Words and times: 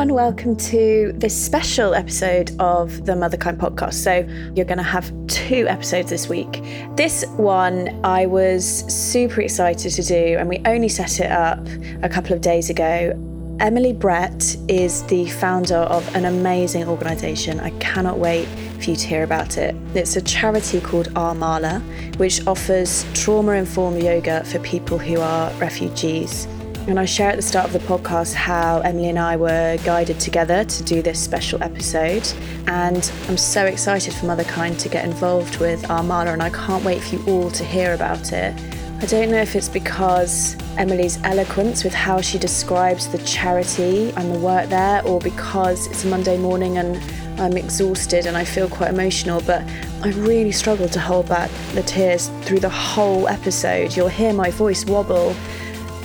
everyone. 0.00 0.14
Welcome 0.14 0.56
to 0.56 1.12
this 1.14 1.36
special 1.38 1.94
episode 1.94 2.52
of 2.58 3.04
the 3.04 3.12
Motherkind 3.12 3.58
podcast. 3.58 3.94
So, 3.94 4.26
you're 4.54 4.64
going 4.64 4.78
to 4.78 4.82
have 4.82 5.12
two 5.26 5.68
episodes 5.68 6.08
this 6.08 6.26
week. 6.26 6.62
This 6.96 7.26
one 7.36 8.00
I 8.02 8.24
was 8.24 8.64
super 8.64 9.42
excited 9.42 9.90
to 9.92 10.02
do, 10.02 10.36
and 10.38 10.48
we 10.48 10.62
only 10.64 10.88
set 10.88 11.20
it 11.20 11.30
up 11.30 11.60
a 12.02 12.08
couple 12.08 12.32
of 12.32 12.40
days 12.40 12.70
ago. 12.70 13.12
Emily 13.60 13.92
Brett 13.92 14.56
is 14.68 15.02
the 15.08 15.28
founder 15.28 15.76
of 15.76 16.16
an 16.16 16.24
amazing 16.24 16.88
organisation. 16.88 17.60
I 17.60 17.68
cannot 17.78 18.18
wait 18.18 18.46
for 18.82 18.90
you 18.90 18.96
to 18.96 19.06
hear 19.06 19.22
about 19.22 19.58
it. 19.58 19.74
It's 19.94 20.16
a 20.16 20.22
charity 20.22 20.80
called 20.80 21.08
Our 21.14 21.34
Mala, 21.34 21.80
which 22.16 22.46
offers 22.46 23.04
trauma 23.12 23.52
informed 23.52 24.02
yoga 24.02 24.44
for 24.44 24.60
people 24.60 24.98
who 24.98 25.20
are 25.20 25.52
refugees. 25.58 26.46
And 26.90 26.98
I 26.98 27.04
share 27.04 27.30
at 27.30 27.36
the 27.36 27.42
start 27.42 27.66
of 27.66 27.72
the 27.72 27.78
podcast 27.78 28.34
how 28.34 28.80
Emily 28.80 29.10
and 29.10 29.18
I 29.18 29.36
were 29.36 29.78
guided 29.84 30.18
together 30.18 30.64
to 30.64 30.82
do 30.82 31.02
this 31.02 31.22
special 31.22 31.62
episode. 31.62 32.28
And 32.66 33.12
I'm 33.28 33.36
so 33.36 33.64
excited 33.66 34.12
for 34.12 34.26
Motherkind 34.26 34.80
to 34.80 34.88
get 34.88 35.04
involved 35.04 35.58
with 35.58 35.88
Our 35.88 36.02
Mala, 36.02 36.32
and 36.32 36.42
I 36.42 36.50
can't 36.50 36.84
wait 36.84 37.00
for 37.00 37.14
you 37.14 37.24
all 37.28 37.48
to 37.52 37.62
hear 37.62 37.94
about 37.94 38.32
it. 38.32 38.60
I 39.00 39.06
don't 39.06 39.30
know 39.30 39.40
if 39.40 39.54
it's 39.54 39.68
because 39.68 40.56
Emily's 40.78 41.22
eloquence 41.22 41.84
with 41.84 41.94
how 41.94 42.20
she 42.20 42.38
describes 42.38 43.06
the 43.06 43.18
charity 43.18 44.10
and 44.16 44.34
the 44.34 44.40
work 44.40 44.68
there, 44.68 45.06
or 45.06 45.20
because 45.20 45.86
it's 45.86 46.04
a 46.04 46.08
Monday 46.08 46.38
morning 46.38 46.78
and 46.78 47.00
I'm 47.40 47.56
exhausted 47.56 48.26
and 48.26 48.36
I 48.36 48.44
feel 48.44 48.68
quite 48.68 48.90
emotional, 48.90 49.40
but 49.42 49.62
I 50.02 50.08
really 50.08 50.52
struggled 50.52 50.90
to 50.92 51.00
hold 51.00 51.28
back 51.28 51.52
the 51.72 51.82
tears 51.84 52.30
through 52.42 52.60
the 52.60 52.68
whole 52.68 53.28
episode. 53.28 53.96
You'll 53.96 54.08
hear 54.08 54.32
my 54.32 54.50
voice 54.50 54.84
wobble 54.84 55.36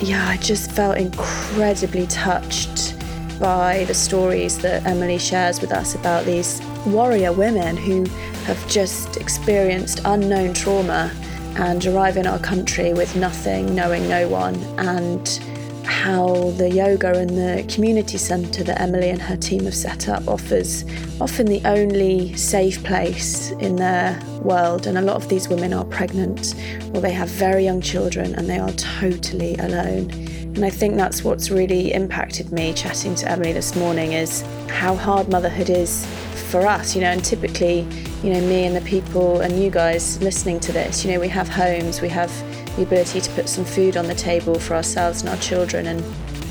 yeah, 0.02 0.28
I 0.28 0.38
just 0.38 0.72
felt 0.72 0.98
incredibly 0.98 2.08
touched 2.08 2.96
by 3.40 3.86
the 3.86 3.94
stories 3.94 4.60
that 4.60 4.86
Emily 4.86 5.18
shares 5.18 5.62
with 5.62 5.72
us 5.72 5.96
about 5.96 6.26
these 6.26 6.62
warrior 6.86 7.32
women 7.32 7.78
who 7.78 8.06
have 8.46 8.68
just 8.68 9.18
experienced 9.18 10.02
unknown 10.06 10.54
trauma 10.54 11.12
and 11.58 11.86
arrive 11.86 12.18
in 12.18 12.28
our 12.28 12.40
country 12.40 12.94
with 12.94 13.16
nothing, 13.16 13.74
knowing 13.74 14.08
no 14.10 14.28
one, 14.28 14.56
and 14.78 15.40
how 15.86 16.52
the 16.58 16.70
yoga 16.70 17.18
and 17.18 17.30
the 17.30 17.66
community 17.74 18.18
centre 18.18 18.64
that 18.64 18.82
Emily 18.82 19.10
and 19.10 19.22
her 19.22 19.38
team 19.38 19.66
have 19.66 19.76
set 19.76 20.10
up 20.10 20.28
offers 20.28 20.84
often 21.22 21.46
the 21.46 21.62
only 21.66 22.36
safe 22.36 22.84
place 22.84 23.52
in 23.52 23.76
their 23.76 24.20
world. 24.42 24.88
And 24.88 24.98
a 24.98 25.02
lot 25.02 25.16
of 25.16 25.30
these 25.30 25.48
women 25.48 25.74
are 25.74 25.86
pregnant 25.86 26.56
or 26.94 27.02
they 27.02 27.14
have 27.14 27.30
very 27.30 27.64
young 27.64 27.82
children 27.82 28.36
and 28.36 28.50
they 28.50 28.60
are 28.60 28.72
totally 28.72 29.56
alone. 29.58 30.12
And 30.56 30.64
I 30.64 30.70
think 30.70 30.96
that's 30.96 31.24
what's 31.24 31.50
really 31.50 31.94
impacted 31.94 32.52
me 32.52 32.74
chatting 32.74 33.14
to 33.16 33.30
Emily 33.30 33.52
this 33.52 33.76
morning 33.76 34.14
is 34.14 34.42
how 34.70 34.96
hard 34.96 35.30
motherhood 35.30 35.70
is 35.70 36.06
for 36.50 36.66
us, 36.66 36.96
you 36.96 37.02
know, 37.02 37.10
and 37.10 37.24
typically, 37.24 37.82
you 38.24 38.32
know, 38.34 38.40
me 38.42 38.66
and 38.66 38.76
the 38.76 38.82
people 38.82 39.42
and 39.42 39.62
you 39.62 39.70
guys 39.70 40.22
listening 40.22 40.60
to 40.62 40.72
this, 40.72 41.04
you 41.04 41.12
know, 41.12 41.20
we 41.20 41.28
have 41.28 41.50
homes, 41.50 42.02
we 42.02 42.08
have 42.08 42.32
the 42.76 42.84
ability 42.84 43.22
to 43.22 43.32
put 43.32 43.48
some 43.48 43.66
food 43.66 43.98
on 43.98 44.08
the 44.08 44.16
table 44.16 44.60
for 44.60 44.76
ourselves 44.76 45.22
and 45.22 45.30
our 45.30 45.38
children. 45.38 45.88
And 45.88 46.04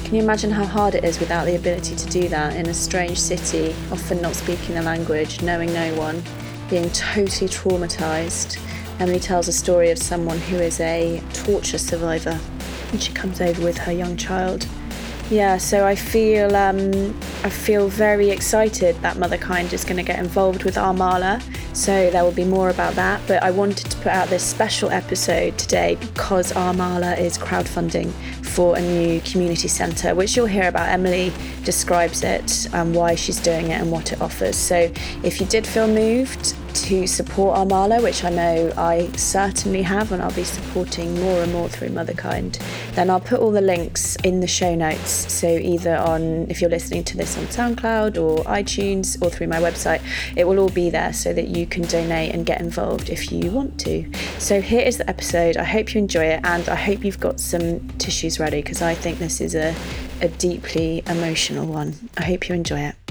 can 0.05 0.15
you 0.15 0.23
imagine 0.23 0.51
how 0.51 0.65
hard 0.65 0.95
it 0.95 1.05
is 1.05 1.21
without 1.21 1.45
the 1.45 1.57
ability 1.57 1.97
to 1.97 2.07
do 2.07 2.29
that 2.29 2.57
in 2.57 2.69
a 2.69 2.75
strange 2.75 3.19
city, 3.19 3.75
often 3.91 4.21
not 4.21 4.35
speaking 4.35 4.75
the 4.75 4.83
language, 4.83 5.43
knowing 5.43 5.73
no 5.73 5.95
one, 5.95 6.23
being 6.71 6.91
totally 6.91 7.49
traumatized? 7.49 8.59
Emily 9.01 9.19
tells 9.21 9.49
a 9.49 9.53
story 9.53 9.91
of 9.91 9.99
someone 9.99 10.39
who 10.39 10.57
is 10.57 10.81
a 10.81 11.21
torture 11.33 11.79
survivor 11.79 12.39
and 12.93 13.03
she 13.03 13.13
comes 13.13 13.41
over 13.41 13.61
with 13.63 13.77
her 13.79 13.93
young 13.93 14.17
child. 14.17 14.67
Yeah, 15.31 15.57
so 15.57 15.87
I 15.87 15.95
feel 15.95 16.55
um, 16.55 17.19
I 17.43 17.51
feel 17.51 17.89
very 17.89 18.31
excited 18.31 18.95
that 19.03 19.17
Motherkind 19.17 19.73
is 19.73 19.85
going 19.85 19.97
to 19.97 20.03
get 20.03 20.19
involved 20.19 20.65
with 20.65 20.77
Our 20.77 20.93
Mala 20.93 21.41
so 21.75 22.09
there 22.11 22.23
will 22.23 22.33
be 22.33 22.45
more 22.45 22.71
about 22.71 22.95
that. 22.95 23.21
But 23.27 23.43
I 23.43 23.51
wanted 23.51 23.91
to 23.91 23.97
put 23.99 24.07
out 24.07 24.29
this 24.29 24.45
special 24.45 24.91
episode 24.91 25.59
today 25.59 25.97
because 25.97 26.53
Our 26.53 26.73
Mala 26.73 27.15
is 27.17 27.37
crowdfunding 27.37 28.13
for 28.45 28.77
a 28.77 28.81
new 28.81 29.21
community 29.23 29.67
centre, 29.67 30.15
which 30.15 30.37
you'll 30.37 30.47
hear 30.47 30.69
about. 30.69 30.89
Emily 30.89 31.33
describes 31.65 32.23
it, 32.23 32.69
and 32.73 32.95
why 32.95 33.17
she's 33.17 33.41
doing 33.41 33.67
it, 33.67 33.81
and 33.81 33.91
what 33.91 34.13
it 34.13 34.21
offers. 34.21 34.57
So 34.57 34.91
if 35.25 35.41
you 35.41 35.47
did 35.47 35.67
feel 35.67 35.89
moved 35.89 36.55
to 36.75 37.07
support 37.07 37.57
Our 37.57 37.67
Mala, 37.67 38.03
which 38.03 38.25
I 38.25 38.31
know 38.31 38.73
I 38.77 39.11
certainly 39.13 39.83
have, 39.83 40.13
and 40.13 40.23
I'll 40.23 40.33
be 40.33 40.45
supporting 40.45 41.15
more 41.21 41.43
and 41.43 41.53
more 41.53 41.69
through 41.69 41.89
Motherkind, 41.89 42.61
then 42.95 43.11
I'll 43.11 43.21
put 43.21 43.41
all 43.41 43.51
the 43.51 43.61
links 43.61 44.17
in 44.17 44.41
the 44.41 44.47
show 44.47 44.75
notes. 44.75 45.33
So 45.33 45.47
either 45.47 45.97
on, 45.97 46.51
if 46.51 46.61
you're 46.61 46.71
listening 46.71 47.05
to 47.05 47.17
this 47.17 47.39
on 47.39 47.45
SoundCloud 47.45 48.21
or 48.21 48.45
iTunes 48.45 49.21
or 49.23 49.31
through 49.31 49.49
my 49.49 49.59
website, 49.59 50.03
it 50.37 50.47
will 50.47 50.59
all 50.59 50.69
be 50.69 50.91
there 50.91 51.13
so 51.13 51.33
that 51.33 51.49
you 51.49 51.67
can 51.67 51.83
donate 51.83 52.35
and 52.35 52.45
get 52.45 52.61
involved 52.61 53.09
if 53.09 53.31
you 53.31 53.51
want 53.51 53.79
to. 53.81 54.11
So 54.39 54.61
here 54.61 54.83
is 54.83 54.99
the 54.99 55.09
episode. 55.09 55.57
I 55.57 55.65
hope 55.65 55.95
you 55.95 56.01
enjoy 56.01 56.25
it, 56.25 56.41
and 56.45 56.69
I 56.69 56.77
hope 56.77 57.05
you've 57.05 57.21
got 57.21 57.41
some 57.41 57.89
tissues 57.99 58.41
ready 58.41 58.63
because 58.63 58.83
I 58.83 58.95
think 58.95 59.19
this 59.19 59.41
is 59.41 59.55
a, 59.55 59.75
a 60.21 60.29
deeply 60.29 61.03
emotional 61.07 61.67
one. 61.67 61.95
I 62.19 62.25
hope 62.25 62.49
you 62.49 62.55
enjoy 62.55 62.81
it. 62.81 63.04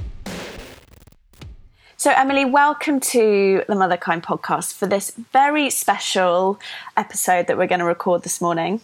So, 2.03 2.12
Emily, 2.12 2.44
welcome 2.44 3.00
to 3.00 3.64
the 3.66 3.75
Motherkind 3.75 4.24
podcast 4.24 4.74
for 4.74 4.88
this 4.88 5.12
very 5.31 5.69
special 5.69 6.59
episode 6.97 7.47
that 7.47 7.58
we're 7.58 7.66
going 7.66 7.80
to 7.80 7.86
record 7.86 8.24
this 8.24 8.41
morning. 8.41 8.81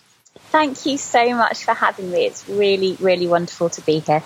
Thank 0.52 0.86
you 0.86 0.98
so 0.98 1.36
much 1.36 1.66
for 1.66 1.74
having 1.74 2.12
me. 2.12 2.28
It's 2.28 2.48
really, 2.48 2.96
really 3.02 3.28
wonderful 3.28 3.70
to 3.72 3.82
be 3.82 4.00
here. 4.00 4.24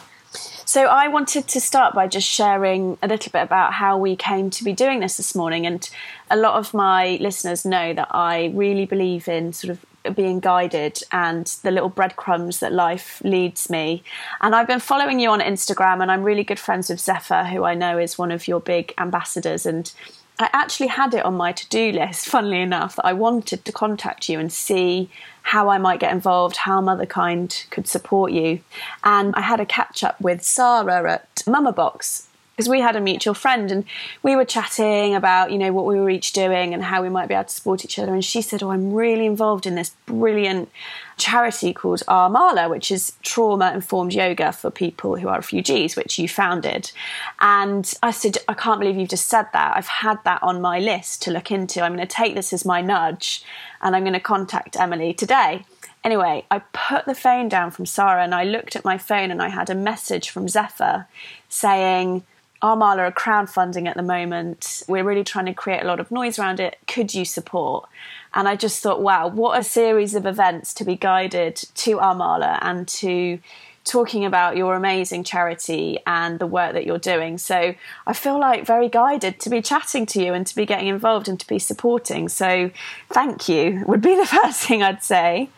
So, 0.65 0.83
I 0.83 1.07
wanted 1.07 1.47
to 1.47 1.59
start 1.59 1.95
by 1.95 2.05
just 2.05 2.29
sharing 2.29 2.99
a 3.01 3.07
little 3.07 3.31
bit 3.31 3.41
about 3.41 3.73
how 3.73 3.97
we 3.97 4.15
came 4.15 4.51
to 4.51 4.63
be 4.63 4.73
doing 4.73 4.99
this 4.99 5.17
this 5.17 5.33
morning. 5.33 5.65
And 5.65 5.89
a 6.29 6.37
lot 6.37 6.59
of 6.59 6.71
my 6.71 7.17
listeners 7.19 7.65
know 7.65 7.95
that 7.95 8.09
I 8.11 8.51
really 8.53 8.85
believe 8.85 9.27
in 9.27 9.53
sort 9.53 9.71
of 9.71 9.83
being 10.15 10.39
guided 10.39 11.01
and 11.11 11.47
the 11.63 11.71
little 11.71 11.89
breadcrumbs 11.89 12.59
that 12.59 12.73
life 12.73 13.21
leads 13.23 13.69
me. 13.69 14.03
And 14.41 14.55
I've 14.55 14.67
been 14.67 14.79
following 14.79 15.19
you 15.19 15.29
on 15.29 15.39
Instagram, 15.39 16.01
and 16.01 16.11
I'm 16.11 16.23
really 16.23 16.43
good 16.43 16.59
friends 16.59 16.89
with 16.89 16.99
Zephyr, 16.99 17.45
who 17.45 17.63
I 17.63 17.73
know 17.73 17.97
is 17.97 18.17
one 18.17 18.31
of 18.31 18.47
your 18.47 18.59
big 18.59 18.93
ambassadors. 18.97 19.65
And 19.65 19.91
I 20.39 20.49
actually 20.51 20.87
had 20.87 21.13
it 21.13 21.25
on 21.25 21.35
my 21.35 21.51
to 21.51 21.69
do 21.69 21.91
list, 21.91 22.25
funnily 22.29 22.61
enough, 22.61 22.95
that 22.97 23.05
I 23.05 23.13
wanted 23.13 23.65
to 23.65 23.71
contact 23.71 24.29
you 24.29 24.39
and 24.39 24.51
see 24.51 25.09
how 25.43 25.69
I 25.69 25.77
might 25.77 25.99
get 25.99 26.13
involved, 26.13 26.57
how 26.57 26.81
Motherkind 26.81 27.69
could 27.69 27.87
support 27.87 28.31
you. 28.31 28.61
And 29.03 29.33
I 29.35 29.41
had 29.41 29.59
a 29.59 29.65
catch 29.65 30.03
up 30.03 30.19
with 30.19 30.43
Sarah 30.43 31.13
at 31.13 31.43
Mama 31.47 31.73
Box 31.73 32.27
because 32.55 32.69
we 32.69 32.81
had 32.81 32.95
a 32.95 33.01
mutual 33.01 33.33
friend 33.33 33.71
and 33.71 33.83
we 34.21 34.35
were 34.35 34.45
chatting 34.45 35.15
about 35.15 35.51
you 35.51 35.57
know 35.57 35.73
what 35.73 35.85
we 35.85 35.99
were 35.99 36.09
each 36.09 36.33
doing 36.33 36.73
and 36.73 36.83
how 36.83 37.01
we 37.01 37.09
might 37.09 37.27
be 37.27 37.33
able 37.33 37.45
to 37.45 37.49
support 37.49 37.83
each 37.83 37.97
other. 37.97 38.13
And 38.13 38.23
she 38.23 38.41
said 38.41 38.61
oh 38.61 38.71
i'm 38.71 38.93
really 38.93 39.25
involved 39.25 39.65
in 39.65 39.75
this 39.75 39.95
brilliant 40.05 40.69
charity 41.17 41.73
called 41.73 42.03
Our 42.07 42.29
Mala 42.29 42.69
which 42.69 42.91
is 42.91 43.13
trauma 43.23 43.71
informed 43.73 44.13
yoga 44.13 44.51
for 44.51 44.69
people 44.69 45.17
who 45.17 45.27
are 45.27 45.37
refugees 45.37 45.95
which 45.95 46.19
you 46.19 46.27
founded. 46.27 46.91
And 47.39 47.91
i 48.03 48.11
said 48.11 48.37
i 48.47 48.53
can't 48.53 48.79
believe 48.79 48.97
you've 48.97 49.09
just 49.09 49.27
said 49.27 49.47
that. 49.53 49.75
I've 49.75 49.87
had 49.87 50.23
that 50.23 50.43
on 50.43 50.61
my 50.61 50.79
list 50.79 51.23
to 51.23 51.31
look 51.31 51.51
into. 51.51 51.81
I'm 51.81 51.95
going 51.95 52.07
to 52.07 52.15
take 52.15 52.35
this 52.35 52.53
as 52.53 52.65
my 52.65 52.81
nudge 52.81 53.43
and 53.81 53.95
i'm 53.95 54.03
going 54.03 54.13
to 54.13 54.19
contact 54.19 54.79
emily 54.79 55.13
today. 55.13 55.65
Anyway, 56.03 56.45
I 56.51 56.59
put 56.59 57.05
the 57.05 57.15
phone 57.15 57.47
down 57.47 57.71
from 57.71 57.85
Sarah 57.85 58.25
and 58.25 58.35
I 58.35 58.43
looked 58.43 58.75
at 58.75 58.83
my 58.83 58.97
phone 58.97 59.31
and 59.31 59.41
I 59.41 59.47
had 59.47 59.69
a 59.69 59.75
message 59.75 60.29
from 60.29 60.49
Zephyr 60.49 61.07
saying, 61.47 62.23
our 62.63 62.77
Mala 62.77 63.03
are 63.03 63.11
crowdfunding 63.11 63.87
at 63.87 63.97
the 63.97 64.01
moment. 64.01 64.83
We're 64.87 65.03
really 65.03 65.25
trying 65.25 65.47
to 65.47 65.53
create 65.53 65.83
a 65.83 65.85
lot 65.85 65.99
of 65.99 66.09
noise 66.09 66.39
around 66.39 66.61
it. 66.61 66.77
Could 66.87 67.13
you 67.13 67.25
support? 67.25 67.89
And 68.33 68.47
I 68.47 68.55
just 68.55 68.81
thought, 68.81 69.01
wow, 69.01 69.27
what 69.27 69.59
a 69.59 69.63
series 69.63 70.15
of 70.15 70.25
events 70.25 70.73
to 70.75 70.85
be 70.85 70.95
guided 70.95 71.57
to 71.57 71.99
Our 71.99 72.15
Mala 72.15 72.59
and 72.61 72.87
to 72.87 73.39
talking 73.83 74.23
about 74.23 74.55
your 74.55 74.75
amazing 74.75 75.25
charity 75.25 75.99
and 76.07 76.39
the 76.39 76.47
work 76.47 76.71
that 76.71 76.85
you're 76.85 76.97
doing. 76.97 77.37
So 77.37 77.75
I 78.07 78.13
feel 78.13 78.39
like 78.39 78.65
very 78.65 78.87
guided 78.87 79.41
to 79.41 79.49
be 79.49 79.61
chatting 79.61 80.05
to 80.07 80.23
you 80.23 80.33
and 80.33 80.47
to 80.47 80.55
be 80.55 80.65
getting 80.65 80.87
involved 80.87 81.27
and 81.27 81.37
to 81.41 81.45
be 81.45 81.59
supporting. 81.59 82.29
So 82.29 82.71
thank 83.09 83.49
you 83.49 83.83
would 83.85 84.01
be 84.01 84.15
the 84.19 84.25
first 84.25 84.61
thing 84.61 84.81
I'd 84.81 85.03
say. 85.03 85.49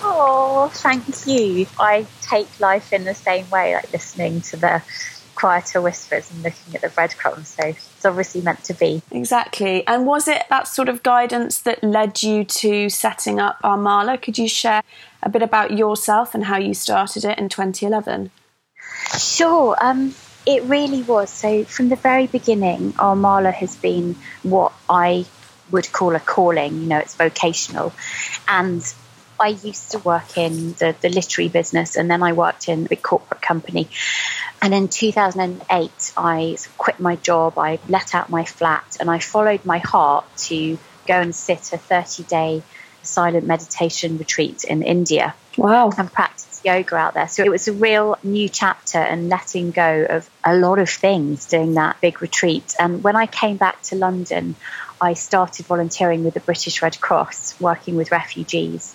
Oh, 0.00 0.72
thank 0.74 1.24
you. 1.28 1.66
I 1.78 2.04
take 2.20 2.58
life 2.58 2.92
in 2.92 3.04
the 3.04 3.14
same 3.14 3.48
way, 3.50 3.76
like 3.76 3.92
listening 3.92 4.40
to 4.40 4.56
the 4.56 4.82
quieter 5.42 5.80
whispers 5.80 6.30
and 6.30 6.44
looking 6.44 6.76
at 6.76 6.82
the 6.82 6.88
breadcrumbs. 6.88 7.48
So 7.48 7.66
it's 7.66 8.04
obviously 8.04 8.42
meant 8.42 8.62
to 8.62 8.74
be. 8.74 9.02
Exactly. 9.10 9.84
And 9.88 10.06
was 10.06 10.28
it 10.28 10.44
that 10.50 10.68
sort 10.68 10.88
of 10.88 11.02
guidance 11.02 11.58
that 11.62 11.82
led 11.82 12.22
you 12.22 12.44
to 12.44 12.88
setting 12.88 13.40
up 13.40 13.58
Our 13.64 13.76
Mala? 13.76 14.18
Could 14.18 14.38
you 14.38 14.46
share 14.46 14.84
a 15.20 15.28
bit 15.28 15.42
about 15.42 15.76
yourself 15.76 16.36
and 16.36 16.44
how 16.44 16.58
you 16.58 16.74
started 16.74 17.24
it 17.24 17.40
in 17.40 17.48
2011? 17.48 18.30
Sure. 19.18 19.76
Um, 19.80 20.14
it 20.46 20.62
really 20.62 21.02
was. 21.02 21.28
So 21.28 21.64
from 21.64 21.88
the 21.88 21.96
very 21.96 22.28
beginning, 22.28 22.94
Our 23.00 23.16
Mala 23.16 23.50
has 23.50 23.74
been 23.74 24.14
what 24.44 24.72
I 24.88 25.26
would 25.72 25.90
call 25.90 26.14
a 26.14 26.20
calling. 26.20 26.82
You 26.82 26.86
know, 26.86 26.98
it's 26.98 27.16
vocational. 27.16 27.92
And 28.46 28.80
I 29.42 29.48
used 29.48 29.90
to 29.90 29.98
work 29.98 30.38
in 30.38 30.74
the, 30.74 30.94
the 31.00 31.08
literary 31.08 31.48
business 31.48 31.96
and 31.96 32.08
then 32.08 32.22
I 32.22 32.32
worked 32.32 32.68
in 32.68 32.86
a 32.86 32.88
big 32.88 33.02
corporate 33.02 33.42
company. 33.42 33.88
And 34.62 34.72
in 34.72 34.86
2008, 34.86 36.12
I 36.16 36.56
quit 36.78 37.00
my 37.00 37.16
job, 37.16 37.58
I 37.58 37.80
let 37.88 38.14
out 38.14 38.30
my 38.30 38.44
flat, 38.44 38.96
and 39.00 39.10
I 39.10 39.18
followed 39.18 39.64
my 39.64 39.78
heart 39.78 40.24
to 40.48 40.78
go 41.08 41.14
and 41.14 41.34
sit 41.34 41.72
a 41.72 41.78
30 41.78 42.22
day 42.22 42.62
silent 43.02 43.44
meditation 43.44 44.18
retreat 44.18 44.62
in 44.62 44.82
India. 44.84 45.34
Wow. 45.56 45.90
And 45.98 46.10
practice 46.12 46.60
yoga 46.64 46.94
out 46.94 47.14
there. 47.14 47.28
So 47.28 47.42
it 47.42 47.50
was 47.50 47.68
a 47.68 47.72
real 47.72 48.16
new 48.22 48.48
chapter 48.48 48.98
and 48.98 49.28
letting 49.28 49.72
go 49.72 50.06
of 50.08 50.30
a 50.44 50.54
lot 50.54 50.78
of 50.78 50.88
things 50.88 51.46
doing 51.46 51.74
that 51.74 52.00
big 52.00 52.22
retreat. 52.22 52.74
And 52.78 53.02
when 53.02 53.16
I 53.16 53.26
came 53.26 53.56
back 53.56 53.82
to 53.82 53.96
London, 53.96 54.54
I 55.00 55.14
started 55.14 55.66
volunteering 55.66 56.24
with 56.24 56.34
the 56.34 56.40
British 56.40 56.80
Red 56.80 57.00
Cross, 57.00 57.60
working 57.60 57.96
with 57.96 58.12
refugees. 58.12 58.94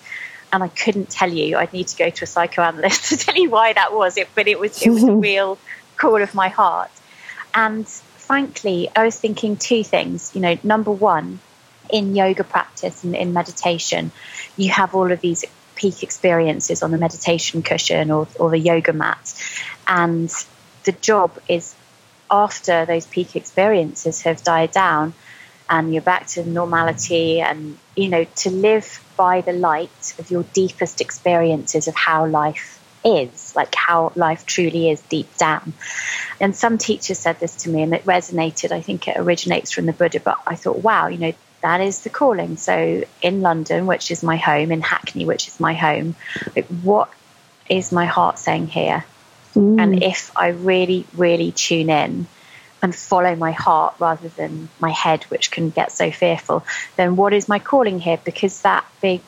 And 0.52 0.62
I 0.62 0.68
couldn't 0.68 1.10
tell 1.10 1.32
you, 1.32 1.56
I'd 1.56 1.72
need 1.72 1.88
to 1.88 1.96
go 1.96 2.10
to 2.10 2.24
a 2.24 2.26
psychoanalyst 2.26 3.04
to 3.10 3.16
tell 3.16 3.36
you 3.36 3.50
why 3.50 3.72
that 3.72 3.92
was, 3.92 4.16
it, 4.16 4.28
but 4.34 4.48
it 4.48 4.58
was, 4.58 4.82
it 4.84 4.90
was 4.90 5.04
a 5.04 5.12
real 5.28 5.58
call 5.96 6.22
of 6.22 6.34
my 6.34 6.48
heart. 6.48 6.90
And 7.54 7.86
frankly, 7.88 8.88
I 8.94 9.04
was 9.04 9.18
thinking 9.18 9.56
two 9.56 9.84
things. 9.84 10.34
You 10.34 10.40
know, 10.40 10.58
number 10.62 10.90
one, 10.90 11.40
in 11.90 12.14
yoga 12.14 12.44
practice 12.44 13.04
and 13.04 13.14
in 13.14 13.32
meditation, 13.32 14.12
you 14.56 14.70
have 14.70 14.94
all 14.94 15.10
of 15.10 15.20
these 15.20 15.44
peak 15.74 16.02
experiences 16.02 16.82
on 16.82 16.90
the 16.90 16.98
meditation 16.98 17.62
cushion 17.62 18.10
or, 18.10 18.26
or 18.38 18.50
the 18.50 18.58
yoga 18.58 18.92
mat. 18.92 19.34
And 19.86 20.30
the 20.84 20.92
job 20.92 21.38
is 21.48 21.74
after 22.30 22.84
those 22.84 23.06
peak 23.06 23.36
experiences 23.36 24.22
have 24.22 24.42
died 24.42 24.72
down 24.72 25.14
and 25.70 25.92
you're 25.92 26.02
back 26.02 26.26
to 26.28 26.44
normality 26.48 27.40
and, 27.40 27.78
you 27.94 28.08
know, 28.08 28.24
to 28.36 28.50
live 28.50 29.04
by 29.16 29.40
the 29.40 29.52
light 29.52 30.14
of 30.18 30.30
your 30.30 30.44
deepest 30.54 31.00
experiences 31.00 31.88
of 31.88 31.94
how 31.94 32.26
life 32.26 32.80
is, 33.04 33.54
like 33.54 33.74
how 33.74 34.12
life 34.14 34.46
truly 34.46 34.90
is 34.90 35.00
deep 35.02 35.36
down. 35.36 35.72
And 36.40 36.54
some 36.54 36.78
teachers 36.78 37.18
said 37.18 37.38
this 37.40 37.56
to 37.62 37.70
me 37.70 37.82
and 37.82 37.94
it 37.94 38.04
resonated. 38.04 38.72
I 38.72 38.80
think 38.80 39.08
it 39.08 39.16
originates 39.18 39.70
from 39.70 39.86
the 39.86 39.92
Buddha, 39.92 40.20
but 40.20 40.38
I 40.46 40.54
thought, 40.54 40.82
wow, 40.82 41.08
you 41.08 41.18
know, 41.18 41.32
that 41.60 41.80
is 41.80 42.02
the 42.02 42.10
calling. 42.10 42.56
So 42.56 43.04
in 43.20 43.40
London, 43.40 43.86
which 43.86 44.10
is 44.10 44.22
my 44.22 44.36
home, 44.36 44.70
in 44.72 44.80
Hackney, 44.80 45.24
which 45.24 45.48
is 45.48 45.58
my 45.58 45.74
home, 45.74 46.14
like 46.54 46.66
what 46.66 47.10
is 47.68 47.92
my 47.92 48.06
heart 48.06 48.38
saying 48.38 48.68
here? 48.68 49.04
Mm. 49.54 49.80
And 49.80 50.02
if 50.02 50.30
I 50.36 50.48
really, 50.48 51.04
really 51.14 51.52
tune 51.52 51.90
in 51.90 52.26
and 52.82 52.94
follow 52.94 53.34
my 53.34 53.52
heart 53.52 53.94
rather 53.98 54.28
than 54.28 54.68
my 54.78 54.90
head, 54.90 55.24
which 55.24 55.50
can 55.50 55.70
get 55.70 55.90
so 55.92 56.10
fearful, 56.10 56.64
then 56.96 57.16
what 57.16 57.32
is 57.32 57.48
my 57.48 57.58
calling 57.58 57.98
here? 57.98 58.18
Because 58.24 58.62
that 58.62 58.84
big 59.00 59.20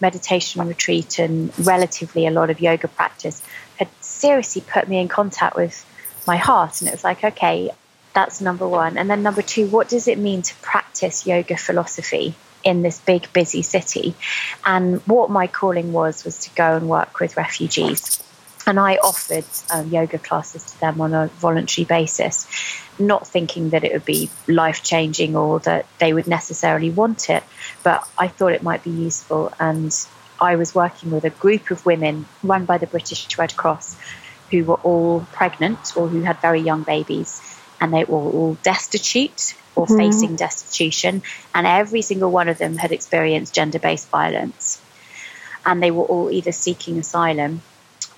meditation 0.00 0.66
retreat 0.66 1.18
and 1.18 1.56
relatively 1.66 2.26
a 2.26 2.30
lot 2.30 2.50
of 2.50 2.60
yoga 2.60 2.88
practice 2.88 3.42
had 3.76 3.88
seriously 4.00 4.62
put 4.66 4.88
me 4.88 4.98
in 4.98 5.08
contact 5.08 5.56
with 5.56 5.84
my 6.26 6.36
heart. 6.36 6.80
And 6.80 6.88
it 6.88 6.92
was 6.92 7.04
like, 7.04 7.22
okay, 7.22 7.70
that's 8.12 8.40
number 8.40 8.66
one. 8.66 8.98
And 8.98 9.08
then 9.08 9.22
number 9.22 9.42
two, 9.42 9.66
what 9.68 9.88
does 9.88 10.08
it 10.08 10.18
mean 10.18 10.42
to 10.42 10.54
practice 10.56 11.26
yoga 11.26 11.56
philosophy 11.56 12.34
in 12.64 12.82
this 12.82 12.98
big, 12.98 13.32
busy 13.32 13.62
city? 13.62 14.14
And 14.64 15.06
what 15.06 15.30
my 15.30 15.46
calling 15.46 15.92
was, 15.92 16.24
was 16.24 16.38
to 16.40 16.50
go 16.54 16.76
and 16.76 16.88
work 16.88 17.20
with 17.20 17.36
refugees. 17.36 18.22
And 18.66 18.80
I 18.80 18.96
offered 18.96 19.44
um, 19.70 19.88
yoga 19.90 20.18
classes 20.18 20.64
to 20.72 20.80
them 20.80 21.00
on 21.00 21.14
a 21.14 21.28
voluntary 21.28 21.84
basis, 21.84 22.48
not 22.98 23.26
thinking 23.26 23.70
that 23.70 23.84
it 23.84 23.92
would 23.92 24.04
be 24.04 24.28
life 24.48 24.82
changing 24.82 25.36
or 25.36 25.60
that 25.60 25.86
they 26.00 26.12
would 26.12 26.26
necessarily 26.26 26.90
want 26.90 27.30
it, 27.30 27.44
but 27.84 28.06
I 28.18 28.26
thought 28.26 28.52
it 28.52 28.64
might 28.64 28.82
be 28.82 28.90
useful. 28.90 29.52
And 29.60 29.94
I 30.40 30.56
was 30.56 30.74
working 30.74 31.12
with 31.12 31.24
a 31.24 31.30
group 31.30 31.70
of 31.70 31.86
women 31.86 32.26
run 32.42 32.64
by 32.64 32.78
the 32.78 32.88
British 32.88 33.38
Red 33.38 33.56
Cross 33.56 33.96
who 34.50 34.64
were 34.64 34.80
all 34.82 35.20
pregnant 35.32 35.96
or 35.96 36.08
who 36.08 36.22
had 36.22 36.40
very 36.40 36.60
young 36.60 36.82
babies, 36.82 37.40
and 37.80 37.94
they 37.94 38.04
were 38.04 38.18
all 38.18 38.54
destitute 38.62 39.54
or 39.76 39.86
mm. 39.86 39.96
facing 39.96 40.34
destitution, 40.34 41.22
and 41.54 41.66
every 41.66 42.02
single 42.02 42.30
one 42.30 42.48
of 42.48 42.58
them 42.58 42.76
had 42.76 42.90
experienced 42.90 43.54
gender 43.54 43.78
based 43.78 44.08
violence. 44.08 44.82
And 45.64 45.82
they 45.82 45.90
were 45.90 46.04
all 46.04 46.30
either 46.30 46.52
seeking 46.52 46.98
asylum 46.98 47.60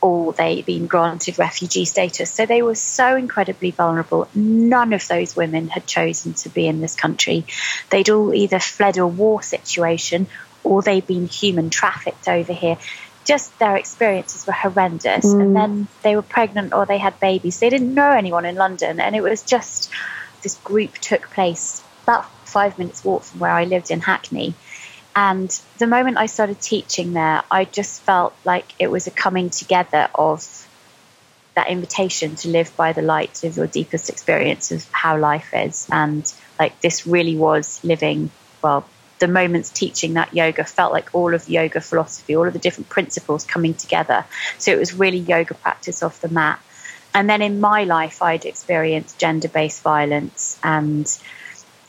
or 0.01 0.33
they'd 0.33 0.65
been 0.65 0.87
granted 0.87 1.39
refugee 1.39 1.85
status. 1.85 2.31
So 2.31 2.47
they 2.47 2.63
were 2.63 2.75
so 2.75 3.17
incredibly 3.17 3.73
vulnerable. 3.73 4.29
None 4.35 4.93
of 4.93 5.07
those 5.09 5.35
women 5.35 5.69
had 5.69 5.87
chosen 5.87 6.35
to 6.35 6.49
be 6.49 6.67
in 6.69 6.81
this 6.81 6.95
country. 6.95 7.45
They'd 7.91 8.11
all 8.11 8.33
either 8.33 8.61
fled 8.61 8.99
a 8.99 9.07
war 9.07 9.43
situation 9.43 10.29
or 10.63 10.83
they'd 10.83 11.07
been 11.07 11.27
human 11.27 11.71
trafficked 11.71 12.29
over 12.29 12.53
here. 12.53 12.79
Just 13.25 13.59
their 13.59 13.77
experiences 13.77 14.47
were 14.47 14.53
horrendous. 14.53 15.27
Mm. 15.27 15.41
And 15.41 15.57
then 15.57 15.89
they 16.03 16.15
were 16.15 16.23
pregnant 16.23 16.73
or 16.73 16.87
they 16.87 16.99
had 16.99 17.19
babies. 17.19 17.59
They 17.59 17.71
didn't 17.71 17.93
know 17.93 18.11
anyone 18.11 18.45
in 18.45 18.55
London. 18.55 19.01
And 19.01 19.17
it 19.17 19.23
was 19.23 19.43
just 19.43 19.91
this 20.43 20.57
group 20.59 20.95
took 20.95 21.31
place 21.31 21.83
about 22.05 22.31
five 22.47 22.79
minutes' 22.79 23.05
walk 23.05 23.25
from 23.25 23.41
where 23.41 23.51
I 23.51 23.65
lived 23.65 23.91
in 23.91 24.01
Hackney. 24.01 24.55
And 25.19 25.51
the 25.79 25.89
moment 25.89 26.17
I 26.17 26.27
started 26.27 26.61
teaching 26.61 27.13
there, 27.13 27.43
I 27.51 27.65
just 27.65 28.03
felt 28.03 28.37
like 28.45 28.73
it 28.79 28.89
was 28.89 29.09
a 29.09 29.11
coming 29.11 29.51
together 29.51 30.09
of 30.15 30.47
that 31.57 31.69
invitation 31.69 32.37
to 32.37 32.49
live 32.49 32.77
by 32.77 32.93
the 32.93 33.03
light 33.03 33.43
of 33.43 33.57
your 33.57 33.67
deepest 33.67 34.11
experience 34.11 34.71
of 34.71 34.89
how 34.93 35.19
life 35.19 35.49
is. 35.53 35.89
And 35.91 36.33
like 36.57 36.81
this 36.83 37.05
really 37.05 37.37
was 37.37 37.83
living, 37.83 38.31
well, 38.63 38.89
the 39.19 39.27
moments 39.27 39.71
teaching 39.71 40.15
that 40.15 40.35
yoga 40.35 40.63
felt 40.63 40.93
like 40.93 41.13
all 41.13 41.35
of 41.35 41.49
yoga 41.49 41.81
philosophy, 41.81 42.37
all 42.37 42.47
of 42.47 42.53
the 42.53 42.61
different 42.61 42.89
principles 42.89 43.45
coming 43.45 43.75
together. 43.75 44.25
So 44.59 44.71
it 44.71 44.79
was 44.79 44.95
really 44.95 45.19
yoga 45.19 45.55
practice 45.55 46.05
off 46.05 46.21
the 46.21 46.29
mat. 46.29 46.61
And 47.13 47.29
then 47.29 47.43
in 47.43 47.59
my 47.59 47.83
life, 47.83 48.23
I'd 48.23 48.45
experienced 48.45 49.19
gender 49.19 49.49
based 49.49 49.83
violence 49.83 50.61
and 50.63 51.13